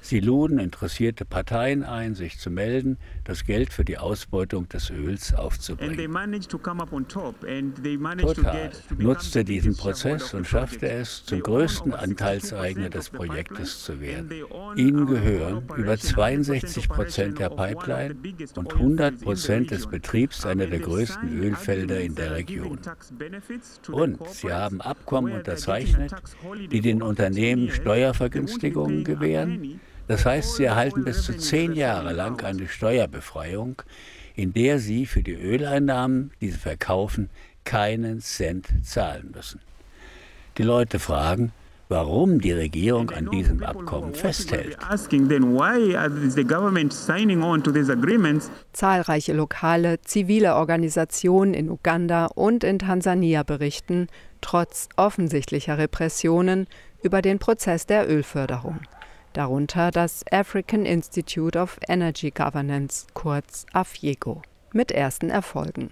[0.02, 5.34] Sie luden interessierte Parteien ein, sich zu melden, das Geld für die Ausbeutung des Öls
[5.34, 6.09] aufzubringen.
[8.18, 14.30] Total nutzte diesen Prozess und schaffte es, zum größten Anteilseigner des Projektes zu werden.
[14.76, 18.16] Ihnen gehören über 62 Prozent der Pipeline
[18.56, 22.80] und 100 Prozent des Betriebs einer der größten Ölfelder in der Region.
[23.92, 26.14] Und sie haben Abkommen unterzeichnet,
[26.72, 29.80] die den Unternehmen Steuervergünstigungen gewähren.
[30.08, 33.84] Das heißt, sie erhalten bis zu zehn Jahre lang eine Steuerbefreiung,
[34.40, 37.30] in der sie für die Öleinnahmen, die sie verkaufen,
[37.66, 39.60] keinen Cent zahlen müssen.
[40.58, 41.52] Die Leute fragen,
[41.90, 44.78] warum die Regierung an diesem Abkommen festhält.
[48.72, 54.08] Zahlreiche lokale, zivile Organisationen in Uganda und in Tansania berichten,
[54.40, 56.68] trotz offensichtlicher Repressionen,
[57.04, 58.80] über den Prozess der Ölförderung.
[59.40, 64.42] Darunter das African Institute of Energy Governance, kurz AFIEGO,
[64.74, 65.92] mit ersten Erfolgen.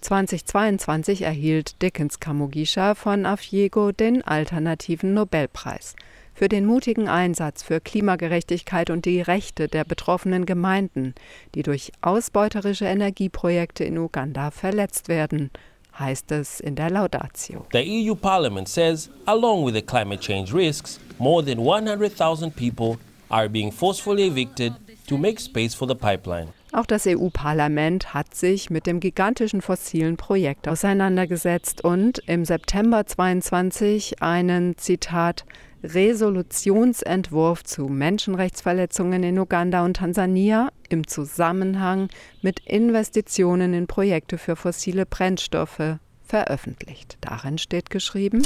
[0.00, 5.94] 2022 erhielt Dickens Kamugisha von Afiego den alternativen Nobelpreis
[6.34, 11.14] für den mutigen Einsatz für Klimagerechtigkeit und die Rechte der betroffenen Gemeinden,
[11.54, 15.52] die durch ausbeuterische Energieprojekte in Uganda verletzt werden,
[15.98, 17.66] heißt es in der Laudatio.
[17.72, 22.98] The EU Parliament says, along with the climate change risks, more than 100,000 people
[23.30, 24.74] are being forcefully evicted
[25.06, 26.48] to make space for the pipeline.
[26.72, 34.22] Auch das EU-Parlament hat sich mit dem gigantischen fossilen Projekt auseinandergesetzt und im September 22
[34.22, 35.46] einen Zitat
[35.82, 42.08] Resolutionsentwurf zu Menschenrechtsverletzungen in Uganda und Tansania im Zusammenhang
[42.42, 47.18] mit Investitionen in Projekte für fossile Brennstoffe veröffentlicht.
[47.20, 48.42] Darin steht geschrieben,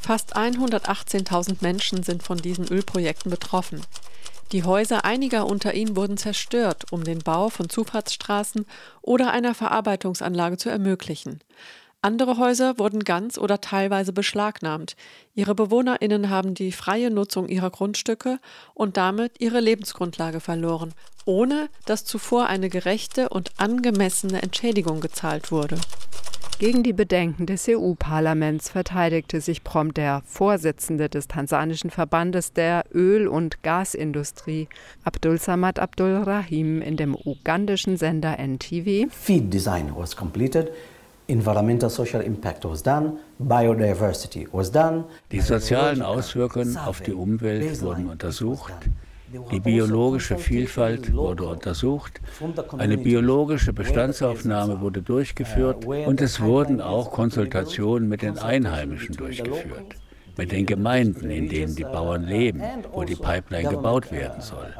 [0.00, 3.82] Fast 118.000 Menschen sind von diesen Ölprojekten betroffen.
[4.52, 8.66] Die Häuser einiger unter ihnen wurden zerstört, um den Bau von Zufahrtsstraßen
[9.02, 11.40] oder einer Verarbeitungsanlage zu ermöglichen.
[12.02, 14.96] Andere Häuser wurden ganz oder teilweise beschlagnahmt.
[15.34, 18.38] Ihre Bewohnerinnen haben die freie Nutzung ihrer Grundstücke
[18.74, 20.94] und damit ihre Lebensgrundlage verloren,
[21.24, 25.78] ohne dass zuvor eine gerechte und angemessene Entschädigung gezahlt wurde.
[26.58, 33.28] Gegen die Bedenken des EU-Parlaments verteidigte sich prompt der Vorsitzende des tansanischen Verbandes der Öl-
[33.28, 34.68] und Gasindustrie,
[35.04, 39.10] Abdul Samad Abdul Rahim, in dem ugandischen Sender NTV.
[39.10, 40.72] Feed design was completed.
[41.28, 45.04] Environmental social impact was done, biodiversity was done.
[45.32, 48.72] Die sozialen Auswirkungen auf die Umwelt wurden untersucht.
[49.50, 52.20] Die biologische Vielfalt wurde untersucht,
[52.78, 59.96] eine biologische Bestandsaufnahme wurde durchgeführt und es wurden auch Konsultationen mit den Einheimischen durchgeführt,
[60.36, 62.62] mit den Gemeinden, in denen die Bauern leben,
[62.92, 64.72] wo die Pipeline gebaut werden soll.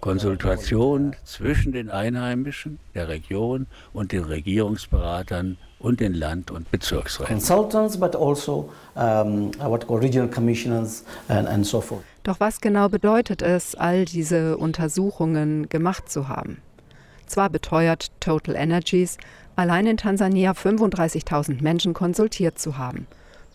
[0.00, 7.34] Konsultationen zwischen den Einheimischen der Region und den Regierungsberatern und den Land- und Bezirksräten.
[7.34, 12.02] Consultants, but also um, what regional commissioners and, and so forth.
[12.22, 16.58] Doch was genau bedeutet es, all diese Untersuchungen gemacht zu haben?
[17.26, 19.16] Zwar beteuert Total Energies,
[19.56, 23.06] allein in Tansania 35.000 Menschen konsultiert zu haben.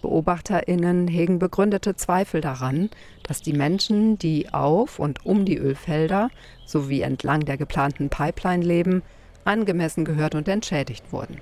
[0.01, 2.89] BeobachterInnen hegen begründete Zweifel daran,
[3.23, 6.29] dass die Menschen, die auf und um die Ölfelder
[6.65, 9.03] sowie entlang der geplanten Pipeline leben,
[9.45, 11.39] angemessen gehört und entschädigt wurden.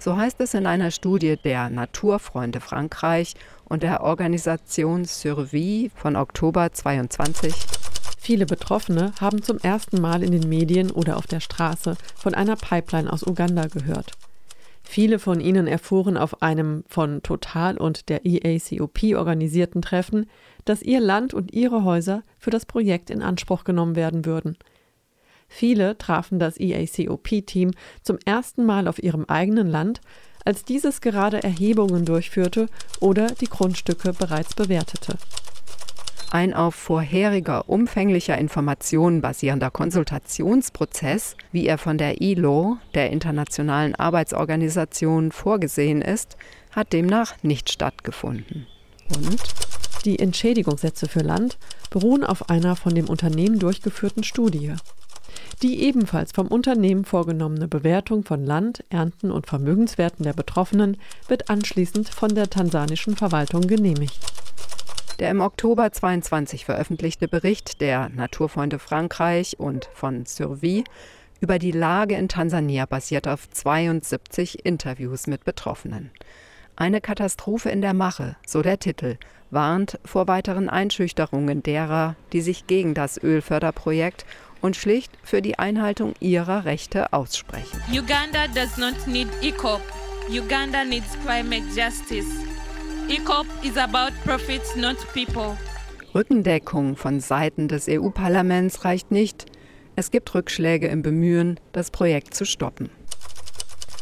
[0.00, 3.34] So heißt es in einer Studie der Naturfreunde Frankreich
[3.64, 7.52] und der Organisation Survie von Oktober 22.
[8.16, 12.54] Viele Betroffene haben zum ersten Mal in den Medien oder auf der Straße von einer
[12.54, 14.12] Pipeline aus Uganda gehört.
[14.84, 20.30] Viele von ihnen erfuhren auf einem von Total und der EACOP organisierten Treffen,
[20.64, 24.56] dass ihr Land und ihre Häuser für das Projekt in Anspruch genommen werden würden–
[25.48, 27.72] Viele trafen das EACOP-Team
[28.02, 30.00] zum ersten Mal auf ihrem eigenen Land,
[30.44, 32.68] als dieses gerade Erhebungen durchführte
[33.00, 35.16] oder die Grundstücke bereits bewertete.
[36.30, 45.32] Ein auf vorheriger umfänglicher Information basierender Konsultationsprozess, wie er von der ILO, der Internationalen Arbeitsorganisation,
[45.32, 46.36] vorgesehen ist,
[46.70, 48.66] hat demnach nicht stattgefunden.
[49.16, 49.42] Und
[50.04, 51.56] die Entschädigungssätze für Land
[51.90, 54.74] beruhen auf einer von dem Unternehmen durchgeführten Studie.
[55.62, 62.08] Die ebenfalls vom Unternehmen vorgenommene Bewertung von Land, Ernten und Vermögenswerten der Betroffenen wird anschließend
[62.08, 64.18] von der tansanischen Verwaltung genehmigt.
[65.18, 70.84] Der im Oktober 22 veröffentlichte Bericht der Naturfreunde Frankreich und von Survie
[71.40, 76.10] über die Lage in Tansania basiert auf 72 Interviews mit Betroffenen.
[76.76, 79.18] Eine Katastrophe in der Mache, so der Titel,
[79.50, 84.24] warnt vor weiteren Einschüchterungen derer, die sich gegen das Ölförderprojekt
[84.60, 87.80] und schlicht für die Einhaltung ihrer Rechte aussprechen.
[87.90, 89.80] Uganda does not need ECOP.
[90.28, 92.26] Uganda needs climate justice.
[93.08, 95.56] ECOP is about profits, not people.
[96.14, 99.46] Rückendeckung von Seiten des EU-Parlaments reicht nicht.
[99.96, 102.90] Es gibt Rückschläge im Bemühen, das Projekt zu stoppen.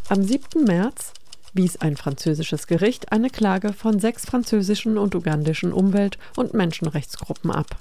[0.09, 0.65] Am 7.
[0.65, 1.13] März
[1.53, 7.77] wies ein französisches Gericht eine Klage von sechs französischen und ugandischen Umwelt- und Menschenrechtsgruppen ab.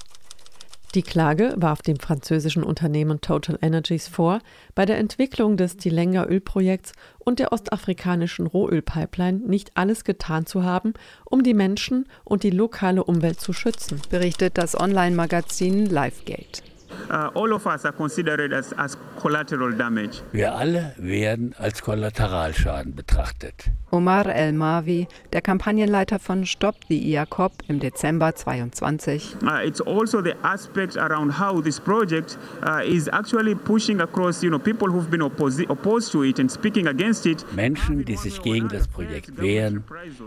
[0.95, 4.39] Die Klage warf dem französischen Unternehmen Total Energies vor,
[4.75, 10.93] bei der Entwicklung des Tilenga Ölprojekts und der ostafrikanischen Rohölpipeline nicht alles getan zu haben,
[11.25, 16.63] um die Menschen und die lokale Umwelt zu schützen, berichtet das Online-Magazin Livegate.
[17.09, 20.21] Uh, all of us are considered as, as collateral damage.
[20.31, 23.71] Wir alle werden als Kollateralschaden betrachtet.
[23.91, 29.37] Omar El Mavi, der Kampagnenleiter von Stop the IACOP im Dezember 22.
[29.43, 34.49] Uh, it's also the aspect around how this project uh, is actually pushing across, you
[34.49, 37.45] know, people who've been opposed to it and speaking against it.
[37.55, 39.83] Menschen, die sich gegen das Projekt wehren,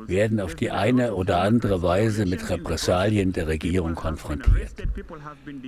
[0.06, 4.72] werden auf die eine oder andere Weise mit Repressalien der Regierung konfrontiert.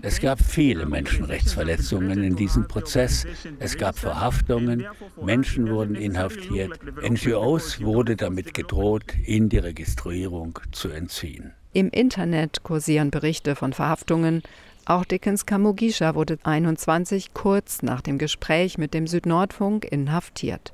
[0.03, 3.27] Es gab viele Menschenrechtsverletzungen in diesem Prozess.
[3.59, 4.87] Es gab Verhaftungen,
[5.23, 11.55] Menschen wurden inhaftiert, NGOs wurde damit gedroht, ihnen die Registrierung zu entziehen.
[11.73, 14.43] Im Internet kursieren Berichte von Verhaftungen.
[14.87, 20.73] Auch Dickens Kamugisha wurde 21 kurz nach dem Gespräch mit dem Südnordfunk inhaftiert.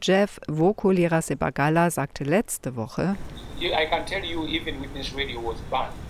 [0.00, 3.16] Jeff Vokulira Sebagala sagte letzte Woche,
[3.60, 6.07] I can tell you, even Witness Radio was banned.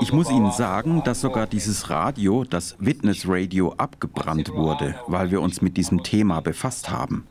[0.00, 5.40] Ich muss Ihnen sagen, dass sogar dieses Radio, das Witness Radio, abgebrannt wurde, weil wir
[5.40, 7.26] uns mit diesem Thema befasst haben.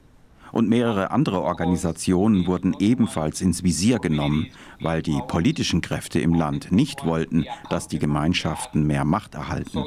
[0.51, 4.47] Und mehrere andere Organisationen wurden ebenfalls ins Visier genommen,
[4.79, 9.83] weil die politischen Kräfte im Land nicht wollten, dass die Gemeinschaften mehr Macht erhalten.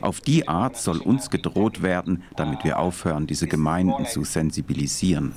[0.00, 5.32] Auf die Art soll uns gedroht werden, damit wir aufhören, diese Gemeinden zu sensibilisieren.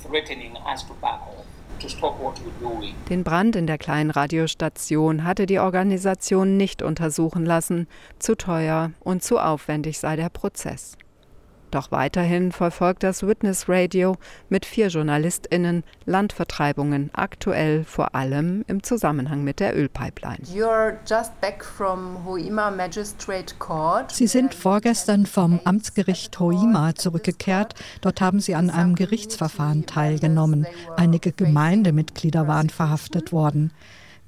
[3.08, 7.86] Den Brand in der kleinen Radiostation hatte die Organisation nicht untersuchen lassen.
[8.18, 10.96] Zu teuer und zu aufwendig sei der Prozess.
[11.76, 14.16] Doch weiterhin verfolgt das Witness Radio
[14.48, 20.38] mit vier JournalistInnen Landvertreibungen, aktuell vor allem im Zusammenhang mit der Ölpipeline.
[24.08, 27.74] Sie sind vorgestern vom Amtsgericht Hoima zurückgekehrt.
[28.00, 30.66] Dort haben Sie an einem Gerichtsverfahren teilgenommen.
[30.96, 33.70] Einige Gemeindemitglieder waren verhaftet worden.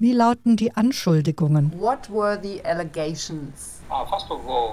[0.00, 1.72] Wie lauten die Anschuldigungen?
[1.76, 3.82] What were the allegations?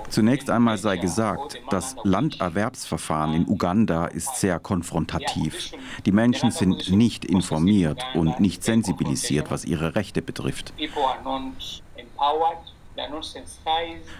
[0.10, 5.72] Zunächst einmal sei gesagt, das Landerwerbsverfahren in Uganda ist sehr konfrontativ.
[6.06, 10.74] Die Menschen sind nicht informiert und nicht sensibilisiert, was ihre Rechte betrifft.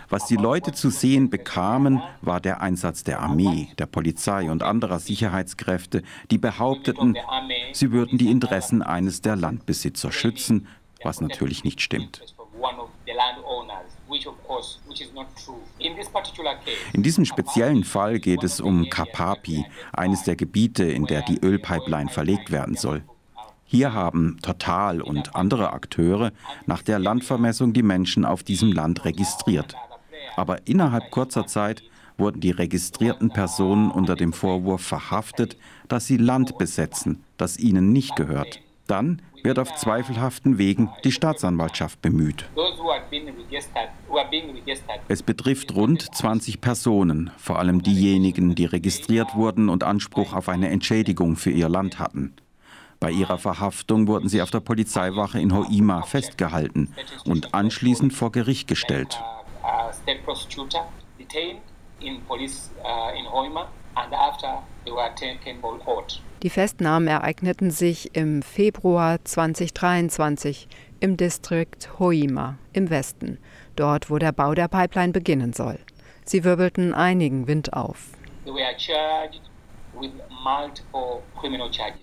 [0.10, 5.00] Was die Leute zu sehen bekamen, war der Einsatz der Armee, der Polizei und anderer
[5.00, 6.02] Sicherheitskräfte,
[6.32, 7.16] die behaupteten,
[7.74, 10.68] sie würden die Interessen eines der Landbesitzer schützen,
[11.06, 12.22] was natürlich nicht stimmt.
[16.94, 22.10] In diesem speziellen Fall geht es um Kapapi, eines der Gebiete, in der die Ölpipeline
[22.10, 23.04] verlegt werden soll.
[23.66, 26.32] Hier haben Total und andere Akteure
[26.66, 29.76] nach der Landvermessung die Menschen auf diesem Land registriert.
[30.36, 31.84] Aber innerhalb kurzer Zeit
[32.18, 38.16] wurden die registrierten Personen unter dem Vorwurf verhaftet, dass sie Land besetzen, das ihnen nicht
[38.16, 38.62] gehört.
[38.88, 42.46] Dann wird auf zweifelhaften Wegen die Staatsanwaltschaft bemüht.
[45.08, 50.70] Es betrifft rund 20 Personen, vor allem diejenigen, die registriert wurden und Anspruch auf eine
[50.70, 52.34] Entschädigung für ihr Land hatten.
[53.00, 56.94] Bei ihrer Verhaftung wurden sie auf der Polizeiwache in Hoima festgehalten
[57.26, 59.22] und anschließend vor Gericht gestellt.
[62.02, 66.20] in police uh, in Hoima and after they were taken court.
[66.46, 70.68] Die Festnahmen ereigneten sich im Februar 2023
[71.00, 73.40] im Distrikt Hoima im Westen,
[73.76, 75.80] dort wo der Bau der Pipeline beginnen soll.
[76.24, 78.10] Sie wirbelten einigen Wind auf.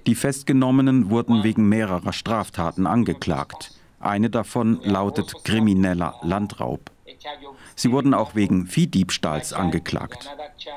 [0.09, 3.71] Die Festgenommenen wurden wegen mehrerer Straftaten angeklagt.
[4.01, 6.91] Eine davon lautet krimineller Landraub.
[7.75, 10.31] Sie wurden auch wegen Viehdiebstahls angeklagt.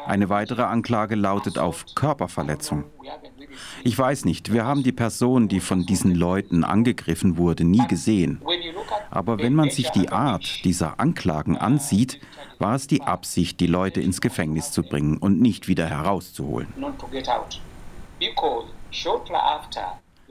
[0.06, 2.86] Eine weitere Anklage lautet auf Körperverletzung.
[3.84, 8.42] Ich weiß nicht, wir haben die Person, die von diesen Leuten angegriffen wurde, nie gesehen.
[9.12, 12.20] Aber wenn man sich die Art dieser Anklagen ansieht,
[12.60, 16.68] war es die Absicht, die Leute ins Gefängnis zu bringen und nicht wieder herauszuholen.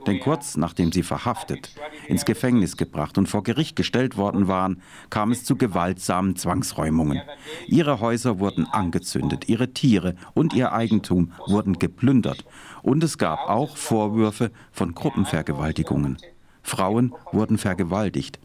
[0.07, 1.71] Denn kurz nachdem sie verhaftet,
[2.07, 7.21] ins Gefängnis gebracht und vor Gericht gestellt worden waren, kam es zu gewaltsamen Zwangsräumungen.
[7.67, 12.45] Ihre Häuser wurden angezündet, ihre Tiere und ihr Eigentum wurden geplündert
[12.83, 16.17] und es gab auch Vorwürfe von Gruppenvergewaltigungen.
[16.61, 18.39] Frauen wurden vergewaltigt.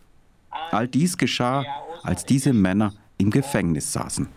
[0.70, 1.64] All dies geschah,
[2.02, 4.28] als diese Männer im Gefängnis saßen.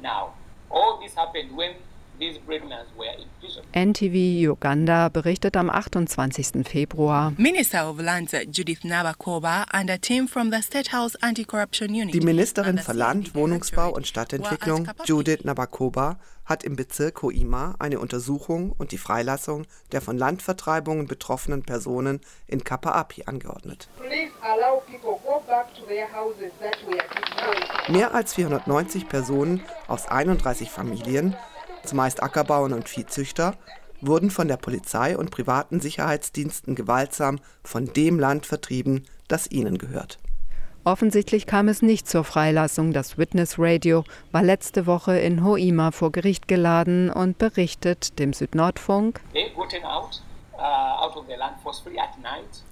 [0.00, 0.32] Now,
[0.70, 1.74] all this happened when
[3.72, 6.66] NTV Uganda berichtet am 28.
[6.66, 7.32] Februar.
[7.36, 12.14] Minister of Lands Judith Nabakoba and a team from the State House Anti-Corruption Unit.
[12.14, 16.18] Die Ministerin für Land, Wohnungsbau und Stadtentwicklung, Judith Nabakoba,
[16.48, 22.64] hat im Bezirk Hoima eine Untersuchung und die Freilassung der von Landvertreibungen betroffenen Personen in
[22.64, 23.88] Kapaapi angeordnet.
[27.88, 31.36] Mehr als 490 Personen aus 31 Familien
[31.88, 33.54] zumeist Ackerbauern und Viehzüchter,
[34.00, 40.18] wurden von der Polizei und privaten Sicherheitsdiensten gewaltsam von dem Land vertrieben, das ihnen gehört.
[40.84, 42.92] Offensichtlich kam es nicht zur Freilassung.
[42.92, 49.20] Das Witness Radio war letzte Woche in Hoima vor Gericht geladen und berichtet dem Südnordfunk.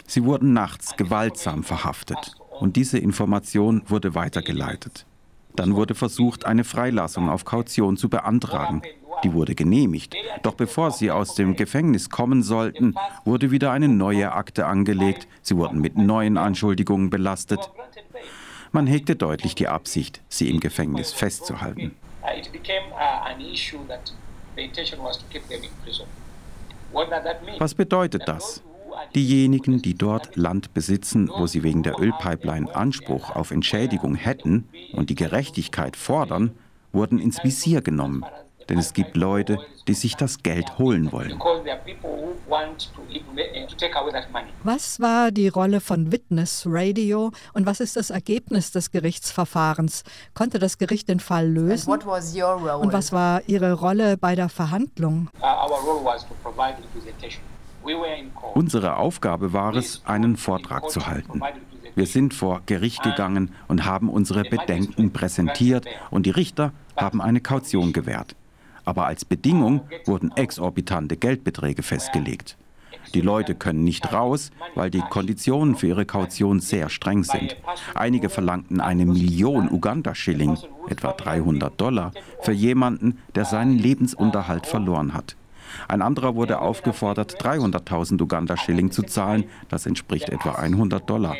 [0.06, 5.04] Sie wurden nachts gewaltsam verhaftet und diese Information wurde weitergeleitet.
[5.54, 8.82] Dann wurde versucht, eine Freilassung auf Kaution zu beantragen.
[9.24, 10.14] Die wurde genehmigt.
[10.42, 12.94] Doch bevor sie aus dem Gefängnis kommen sollten,
[13.24, 15.26] wurde wieder eine neue Akte angelegt.
[15.42, 17.70] Sie wurden mit neuen Anschuldigungen belastet.
[18.72, 21.94] Man hegte deutlich die Absicht, sie im Gefängnis festzuhalten.
[27.58, 28.62] Was bedeutet das?
[29.14, 35.10] Diejenigen, die dort Land besitzen, wo sie wegen der Ölpipeline Anspruch auf Entschädigung hätten und
[35.10, 36.50] die Gerechtigkeit fordern,
[36.92, 38.24] wurden ins Visier genommen.
[38.68, 41.40] Denn es gibt Leute, die sich das Geld holen wollen.
[44.64, 50.02] Was war die Rolle von Witness Radio und was ist das Ergebnis des Gerichtsverfahrens?
[50.34, 51.90] Konnte das Gericht den Fall lösen?
[51.90, 55.30] Und was war Ihre Rolle bei der Verhandlung?
[58.54, 61.40] Unsere Aufgabe war es, einen Vortrag zu halten.
[61.94, 67.40] Wir sind vor Gericht gegangen und haben unsere Bedenken präsentiert und die Richter haben eine
[67.40, 68.34] Kaution gewährt.
[68.86, 72.56] Aber als Bedingung wurden exorbitante Geldbeträge festgelegt.
[73.14, 77.56] Die Leute können nicht raus, weil die Konditionen für ihre Kaution sehr streng sind.
[77.94, 80.56] Einige verlangten eine Million Uganda-Schilling,
[80.88, 85.36] etwa 300 Dollar, für jemanden, der seinen Lebensunterhalt verloren hat.
[85.88, 89.44] Ein anderer wurde aufgefordert, 300.000 Uganda-Schilling zu zahlen.
[89.68, 91.36] Das entspricht etwa 100 Dollar.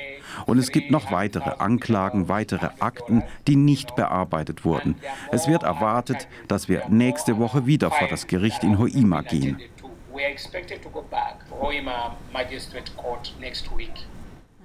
[0.46, 4.96] Und es gibt noch weitere Anklagen, weitere Akten, die nicht bearbeitet wurden.
[5.32, 9.58] Es wird erwartet, dass wir nächste Woche wieder vor das Gericht in Hoima gehen.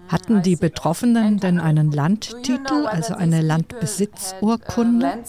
[0.08, 5.24] Hatten die Betroffenen denn einen Landtitel, also eine Landbesitzurkunde?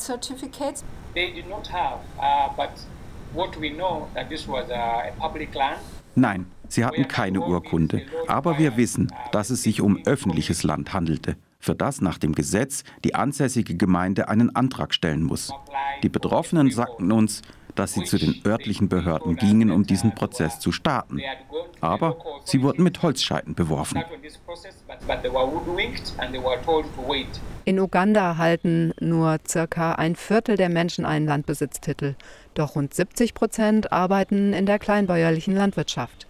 [6.14, 11.36] Nein, sie hatten keine Urkunde, aber wir wissen, dass es sich um öffentliches Land handelte,
[11.58, 15.52] für das nach dem Gesetz die ansässige Gemeinde einen Antrag stellen muss.
[16.02, 17.42] Die Betroffenen sagten uns,
[17.74, 21.20] dass sie zu den örtlichen Behörden gingen, um diesen Prozess zu starten.
[21.80, 24.02] Aber sie wurden mit Holzscheiten beworfen.
[27.64, 32.14] In Uganda erhalten nur circa ein Viertel der Menschen einen Landbesitztitel.
[32.54, 36.26] Doch rund 70 Prozent arbeiten in der kleinbäuerlichen Landwirtschaft.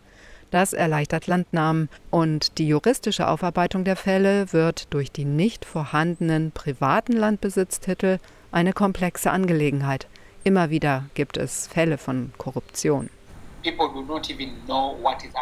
[0.52, 7.14] Das erleichtert Landnahmen und die juristische Aufarbeitung der Fälle wird durch die nicht vorhandenen privaten
[7.14, 8.18] Landbesitztitel
[8.50, 10.08] eine komplexe Angelegenheit.
[10.44, 13.08] Immer wieder gibt es Fälle von Korruption.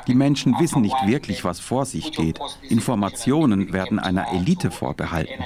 [0.07, 2.39] Die Menschen wissen nicht wirklich, was vor sich geht.
[2.69, 5.43] Informationen werden einer Elite vorbehalten.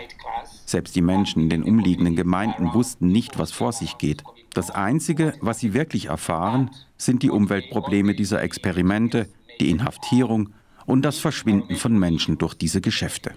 [0.66, 4.24] Selbst die Menschen in den umliegenden Gemeinden wussten nicht, was vor sich geht.
[4.54, 9.28] Das Einzige, was sie wirklich erfahren, sind die Umweltprobleme dieser Experimente,
[9.60, 10.54] die Inhaftierung
[10.86, 13.34] und das Verschwinden von Menschen durch diese Geschäfte.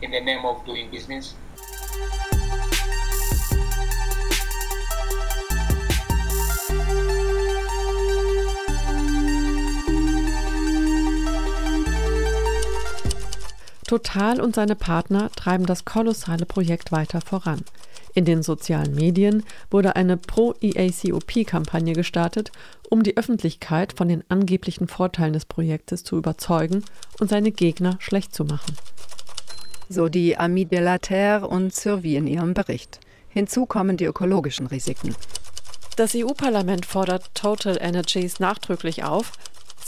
[0.00, 0.12] In
[1.10, 2.37] the.
[13.88, 17.62] Total und seine Partner treiben das kolossale Projekt weiter voran.
[18.12, 22.52] In den sozialen Medien wurde eine Pro-EACOP-Kampagne gestartet,
[22.90, 26.84] um die Öffentlichkeit von den angeblichen Vorteilen des Projektes zu überzeugen
[27.18, 28.76] und seine Gegner schlecht zu machen.
[29.88, 33.00] So die Ami de la Terre und Survie in ihrem Bericht.
[33.30, 35.14] Hinzu kommen die ökologischen Risiken.
[35.96, 39.32] Das EU-Parlament fordert Total Energies nachdrücklich auf,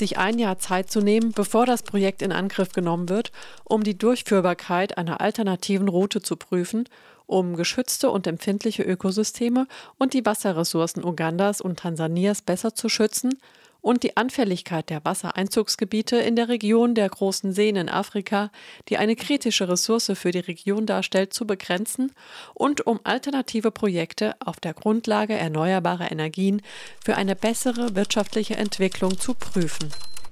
[0.00, 3.30] sich ein Jahr Zeit zu nehmen, bevor das Projekt in Angriff genommen wird,
[3.62, 6.88] um die Durchführbarkeit einer alternativen Route zu prüfen,
[7.26, 13.38] um geschützte und empfindliche Ökosysteme und die Wasserressourcen Ugandas und Tansanias besser zu schützen
[13.80, 18.50] und die Anfälligkeit der Wassereinzugsgebiete in der Region der großen Seen in Afrika,
[18.88, 22.12] die eine kritische Ressource für die Region darstellt, zu begrenzen
[22.54, 26.62] und um alternative Projekte auf der Grundlage erneuerbarer Energien
[27.04, 29.90] für eine bessere wirtschaftliche Entwicklung zu prüfen.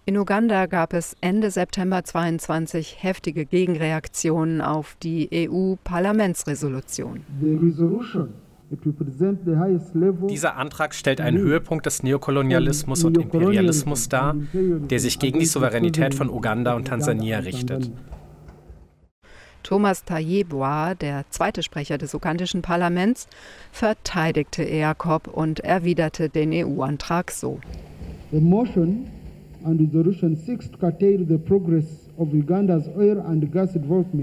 [0.09, 7.27] In Uganda gab es Ende September 22 heftige Gegenreaktionen auf die EU-Parlamentsresolution.
[10.29, 16.15] Dieser Antrag stellt einen Höhepunkt des Neokolonialismus und Imperialismus dar, der sich gegen die Souveränität
[16.15, 17.91] von Uganda und Tansania richtet.
[19.63, 23.27] Thomas Tayebwa, der zweite Sprecher des ugandischen Parlaments,
[23.73, 27.61] verteidigte EACOP und erwiderte den EU-Antrag so.
[28.31, 29.07] The motion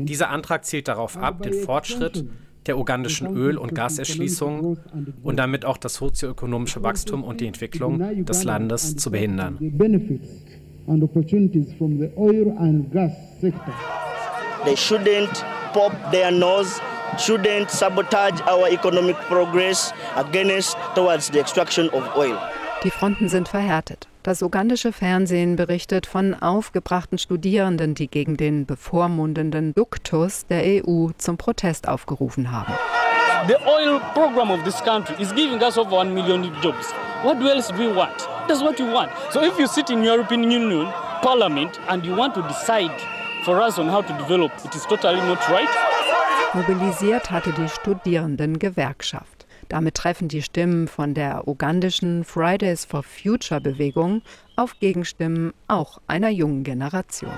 [0.05, 2.25] dieser Antrag zielt darauf ab, den Fortschritt
[2.68, 4.78] der ugandischen Öl- und Gaserschließung
[5.24, 9.57] und damit auch das sozioökonomische Wachstum und die Entwicklung des Landes zu behindern.
[14.66, 15.43] They shouldn't
[15.74, 16.82] pop their nose,
[17.18, 22.36] shouldn't sabotage our economic progress against towards the extraction of oil.
[22.86, 24.07] Die Fronten sind verhärtet.
[24.21, 31.38] Das ugandische Fernsehen berichtet von aufgebrachten Studierenden, die gegen den bevormundenden Duktus der EU zum
[31.38, 32.73] Protest aufgerufen haben.
[33.47, 36.93] The oil program of this country is giving us over 1 million jobs.
[37.23, 38.29] What else do we want?
[38.47, 39.09] That's what we want.
[39.31, 40.88] So if you sit in European Union
[41.23, 42.93] Parliament and you want to decide
[43.45, 45.69] for us on how to develop, it is totally not right.
[46.53, 49.44] Mobilisiert hatte die Studierendengewerkschaft.
[49.70, 54.22] Damit treffen die Stimmen von der ugandischen Fridays for Future Bewegung
[54.55, 57.32] auf Gegenstimmen auch einer jungen Generation.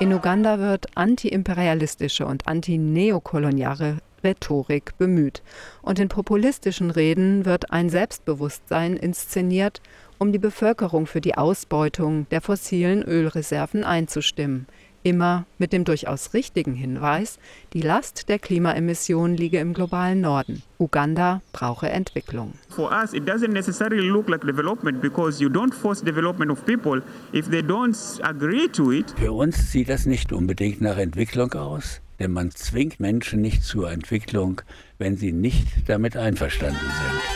[0.00, 5.42] In Uganda wird antiimperialistische und antineokoloniale Rhetorik bemüht.
[5.82, 9.80] Und in populistischen Reden wird ein Selbstbewusstsein inszeniert,
[10.18, 14.66] um die Bevölkerung für die Ausbeutung der fossilen Ölreserven einzustimmen
[15.04, 17.38] immer mit dem durchaus richtigen Hinweis,
[17.72, 20.62] die Last der Klimaemissionen liege im globalen Norden.
[20.78, 22.54] Uganda brauche Entwicklung.
[22.70, 27.02] For us it doesn't necessarily look like development because you don't force development of people
[27.32, 29.14] if they don't agree to it.
[29.16, 33.90] Für uns sieht das nicht unbedingt nach Entwicklung aus, denn man zwingt Menschen nicht zur
[33.90, 34.62] Entwicklung,
[34.98, 37.33] wenn sie nicht damit einverstanden sind.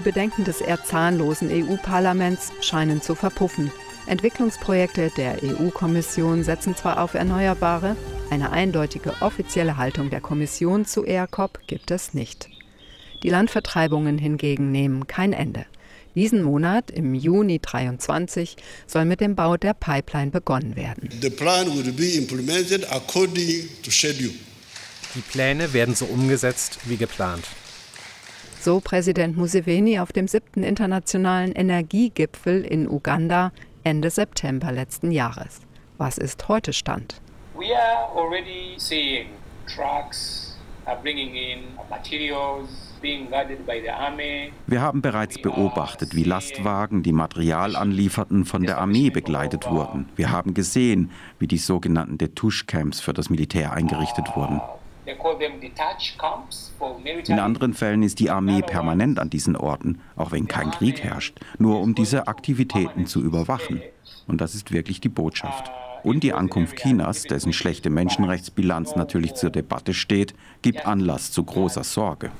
[0.00, 3.70] Die Bedenken des eher zahnlosen EU-Parlaments scheinen zu verpuffen.
[4.06, 7.96] Entwicklungsprojekte der EU-Kommission setzen zwar auf Erneuerbare,
[8.30, 12.48] eine eindeutige offizielle Haltung der Kommission zu ERCOP gibt es nicht.
[13.22, 15.66] Die Landvertreibungen hingegen nehmen kein Ende.
[16.14, 21.10] Diesen Monat, im Juni 23, soll mit dem Bau der Pipeline begonnen werden.
[21.20, 24.32] The plan will be implemented according to schedule.
[25.14, 27.44] Die Pläne werden so umgesetzt wie geplant.
[28.62, 33.52] So Präsident Museveni auf dem siebten internationalen Energiegipfel in Uganda
[33.84, 35.62] Ende September letzten Jahres.
[35.96, 37.22] Was ist heute Stand?
[37.54, 39.28] We are already seeing
[39.66, 40.58] trucks
[41.02, 42.68] bringing in materials
[44.66, 50.10] wir haben bereits beobachtet, wie Lastwagen, die Material anlieferten, von der Armee begleitet wurden.
[50.16, 54.60] Wir haben gesehen, wie die sogenannten Detouche-Camps für das Militär eingerichtet wurden.
[57.26, 61.38] In anderen Fällen ist die Armee permanent an diesen Orten, auch wenn kein Krieg herrscht,
[61.58, 63.82] nur um diese Aktivitäten zu überwachen.
[64.26, 65.70] Und das ist wirklich die Botschaft.
[66.02, 71.84] Und die Ankunft Chinas, dessen schlechte Menschenrechtsbilanz natürlich zur Debatte steht, gibt Anlass zu großer
[71.84, 72.30] Sorge.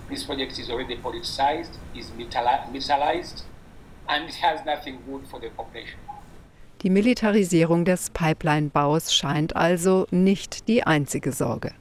[6.82, 11.72] Die Militarisierung des Pipeline-Baus scheint also nicht die einzige Sorge.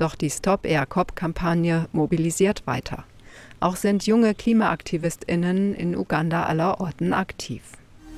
[0.00, 3.04] Doch die Stop Air Cop-Kampagne mobilisiert weiter.
[3.60, 7.60] Auch sind junge KlimaaktivistInnen in Uganda aller Orten aktiv.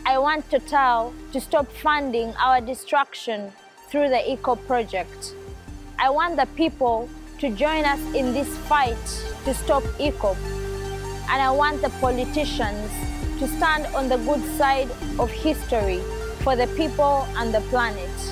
[0.06, 3.52] I want Total to stop funding our destruction
[3.90, 5.34] through the Eco Project.
[5.98, 7.08] I want the people
[7.40, 8.94] to join us in this fight
[9.44, 10.36] to stop ECOP.
[11.32, 12.92] And I want the politicians
[13.40, 15.98] to stand on the good side of history
[16.44, 18.31] for the people and the planet.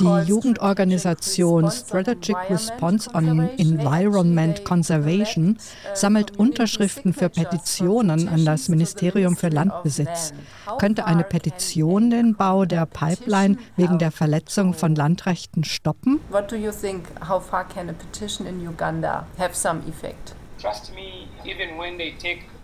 [0.00, 5.58] Die Jugendorganisation Strategic Response on Environment Conservation
[5.94, 10.34] sammelt Unterschriften für Petitionen an das Ministerium für Landbesitz.
[10.78, 16.20] Könnte eine Petition den Bau der Pipeline wegen der Verletzung von Landrechten stoppen?
[16.30, 17.04] What do you think?
[17.28, 20.34] How far can a petition in Uganda have some effect?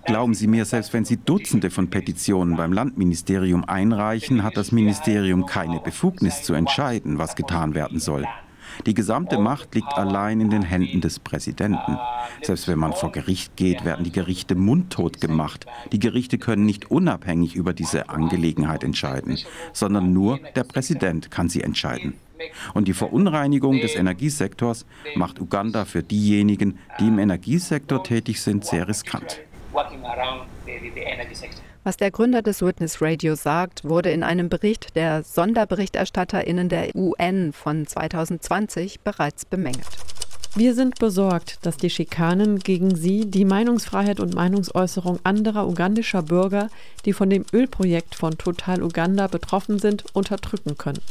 [0.05, 5.47] Glauben Sie mir, selbst wenn Sie Dutzende von Petitionen beim Landministerium einreichen, hat das Ministerium
[5.47, 8.25] keine Befugnis zu entscheiden, was getan werden soll.
[8.87, 11.99] Die gesamte Macht liegt allein in den Händen des Präsidenten.
[12.43, 15.67] Selbst wenn man vor Gericht geht, werden die Gerichte mundtot gemacht.
[15.93, 19.39] Die Gerichte können nicht unabhängig über diese Angelegenheit entscheiden,
[19.73, 22.15] sondern nur der Präsident kann sie entscheiden.
[22.75, 28.89] Und die Verunreinigung des Energiesektors macht Uganda für diejenigen, die im Energiesektor tätig sind, sehr
[28.89, 29.41] riskant.
[31.85, 37.53] Was der Gründer des Witness Radio sagt, wurde in einem Bericht der Sonderberichterstatterinnen der UN
[37.53, 39.87] von 2020 bereits bemängelt.
[40.55, 46.69] Wir sind besorgt, dass die Schikanen gegen sie die Meinungsfreiheit und Meinungsäußerung anderer ugandischer Bürger,
[47.05, 51.03] die von dem Ölprojekt von Total Uganda betroffen sind, unterdrücken könnten.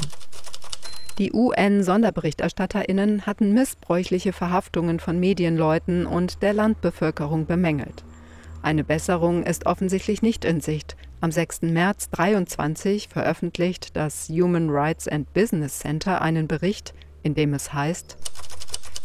[1.18, 8.04] Die UN-Sonderberichterstatterinnen hatten missbräuchliche Verhaftungen von Medienleuten und der Landbevölkerung bemängelt.
[8.62, 10.96] Eine Besserung ist offensichtlich nicht in Sicht.
[11.20, 11.64] Am 6.
[11.64, 16.94] März 2023 veröffentlicht das Human Rights and Business Center einen Bericht,
[17.24, 18.18] in dem es heißt,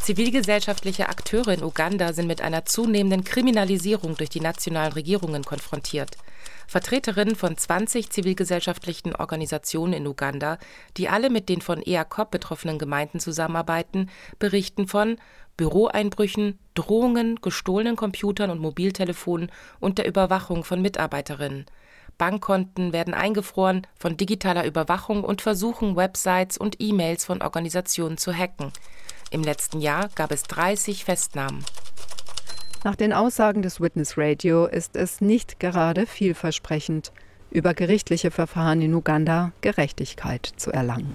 [0.02, 6.18] Zivilgesellschaftliche Akteure in Uganda sind mit einer zunehmenden Kriminalisierung durch die nationalen Regierungen konfrontiert.
[6.66, 10.58] Vertreterinnen von 20 zivilgesellschaftlichen Organisationen in Uganda,
[10.96, 15.16] die alle mit den von EACOP betroffenen Gemeinden zusammenarbeiten, berichten von
[15.56, 19.50] Büroeinbrüchen, Drohungen, gestohlenen Computern und Mobiltelefonen
[19.80, 21.66] und der Überwachung von Mitarbeiterinnen.
[22.18, 28.72] Bankkonten werden eingefroren von digitaler Überwachung und Versuchen, Websites und E-Mails von Organisationen zu hacken.
[29.30, 31.64] Im letzten Jahr gab es 30 Festnahmen.
[32.84, 37.12] Nach den Aussagen des Witness Radio ist es nicht gerade vielversprechend,
[37.52, 41.14] über gerichtliche Verfahren in Uganda Gerechtigkeit zu erlangen.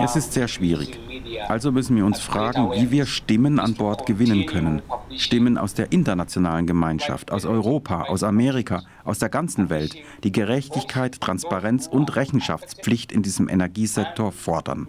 [0.00, 0.98] Es ist sehr schwierig.
[1.46, 4.82] Also müssen wir uns fragen, wie wir Stimmen an Bord gewinnen können.
[5.16, 11.20] Stimmen aus der internationalen Gemeinschaft, aus Europa, aus Amerika, aus der ganzen Welt, die Gerechtigkeit,
[11.20, 14.88] Transparenz und Rechenschaftspflicht in diesem Energiesektor fordern.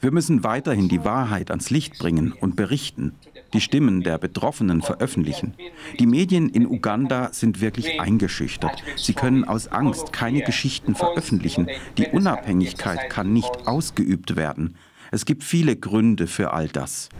[0.00, 3.14] Wir müssen weiterhin die Wahrheit ans Licht bringen und berichten,
[3.52, 5.54] die Stimmen der Betroffenen veröffentlichen.
[5.98, 8.82] Die Medien in Uganda sind wirklich eingeschüchtert.
[8.96, 11.68] Sie können aus Angst keine Geschichten veröffentlichen.
[11.98, 14.76] Die Unabhängigkeit kann nicht ausgeübt werden.
[15.10, 17.10] Es gibt viele Gründe für all das.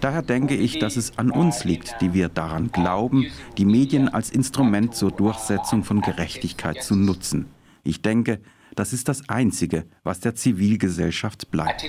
[0.00, 3.26] Daher denke ich, dass es an uns liegt, die wir daran glauben,
[3.58, 7.50] die Medien als Instrument zur Durchsetzung von Gerechtigkeit zu nutzen.
[7.84, 8.40] Ich denke,
[8.76, 11.84] das ist das Einzige, was der Zivilgesellschaft bleibt.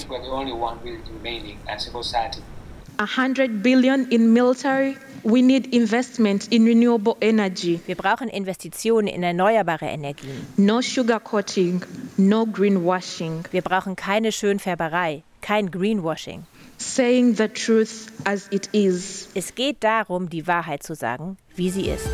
[2.97, 7.81] 100 billion in military We need investment in renewable energy.
[7.85, 10.47] Wir brauchen Investitionen in erneuerbare Energien.
[10.55, 11.83] No sugarcoating,
[12.15, 13.43] no greenwashing.
[13.51, 16.45] Wir brauchen keine Schönfärberei, kein Greenwashing.
[16.77, 19.27] Saying the truth as it is.
[19.33, 22.07] Es geht darum, die Wahrheit zu sagen, wie sie ist.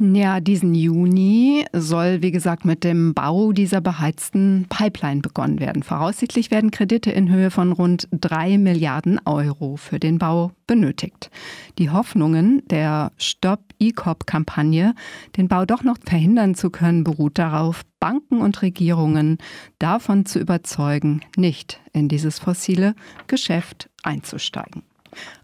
[0.00, 5.82] Ja, diesen Juni soll, wie gesagt, mit dem Bau dieser beheizten Pipeline begonnen werden.
[5.82, 11.32] Voraussichtlich werden Kredite in Höhe von rund drei Milliarden Euro für den Bau benötigt.
[11.78, 14.94] Die Hoffnungen der Stop E-Cop-Kampagne,
[15.36, 19.38] den Bau doch noch verhindern zu können, beruht darauf, Banken und Regierungen
[19.80, 22.94] davon zu überzeugen, nicht in dieses fossile
[23.26, 24.87] Geschäft einzusteigen.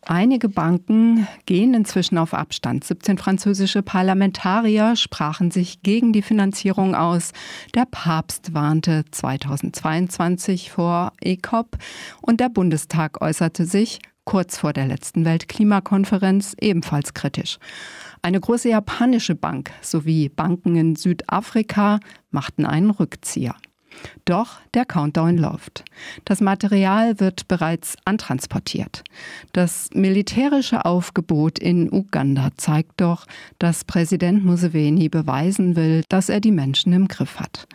[0.02, 2.84] Einige Banken gehen inzwischen auf Abstand.
[2.84, 7.32] 17 französische Parlamentarier sprachen sich gegen die Finanzierung aus.
[7.74, 11.78] Der Papst warnte 2022 vor ECOP
[12.20, 17.58] und der Bundestag äußerte sich kurz vor der letzten Weltklimakonferenz ebenfalls kritisch.
[18.22, 22.00] Eine große japanische Bank sowie Banken in Südafrika
[22.30, 23.54] machten einen Rückzieher.
[24.24, 25.84] Doch der Countdown läuft.
[26.24, 29.05] Das Material wird bereits antransportiert.
[29.53, 33.26] Das militärische Aufgebot in Uganda zeigt doch,
[33.59, 37.66] dass Präsident Museveni beweisen will, dass er die Menschen im Griff hat.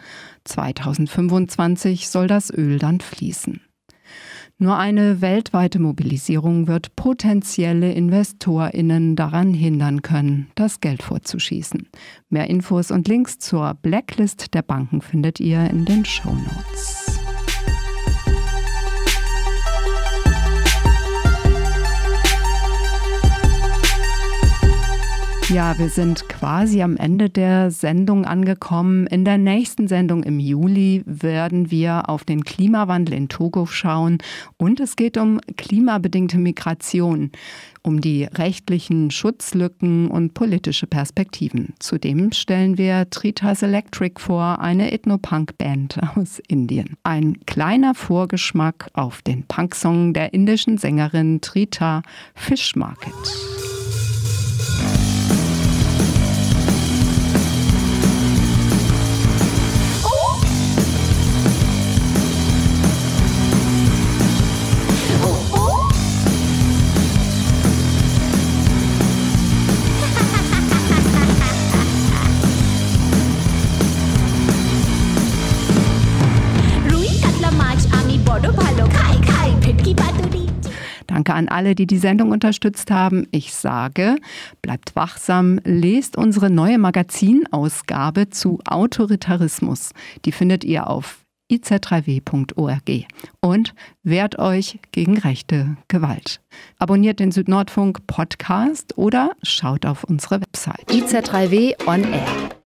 [0.46, 3.62] 2025 soll das Öl dann fließen.
[4.62, 11.88] Nur eine weltweite Mobilisierung wird potenzielle Investorinnen daran hindern können, das Geld vorzuschießen.
[12.30, 17.19] Mehr Infos und Links zur Blacklist der Banken findet ihr in den Show Notes.
[25.52, 29.08] Ja, wir sind quasi am Ende der Sendung angekommen.
[29.08, 34.20] In der nächsten Sendung im Juli werden wir auf den Klimawandel in Togo schauen
[34.58, 37.32] und es geht um klimabedingte Migration.
[37.82, 41.74] um die rechtlichen Schutzlücken und politische Perspektiven.
[41.80, 46.98] Zudem stellen wir Tritas Electric vor, eine Ethnopunk-Band aus Indien.
[47.04, 52.04] Ein kleiner Vorgeschmack auf den Punksong der indischen Sängerin Trita
[52.36, 53.69] Fish Market.
[81.30, 83.28] Danke an alle, die die Sendung unterstützt haben.
[83.30, 84.16] Ich sage,
[84.64, 89.92] bleibt wachsam, lest unsere neue Magazinausgabe zu Autoritarismus.
[90.26, 91.20] Die findet ihr auf
[91.52, 93.06] iz3w.org
[93.42, 96.42] und wehrt euch gegen rechte Gewalt.
[96.80, 100.90] Abonniert den Südnordfunk Podcast oder schaut auf unsere Website.
[100.90, 102.60] iz3w on air.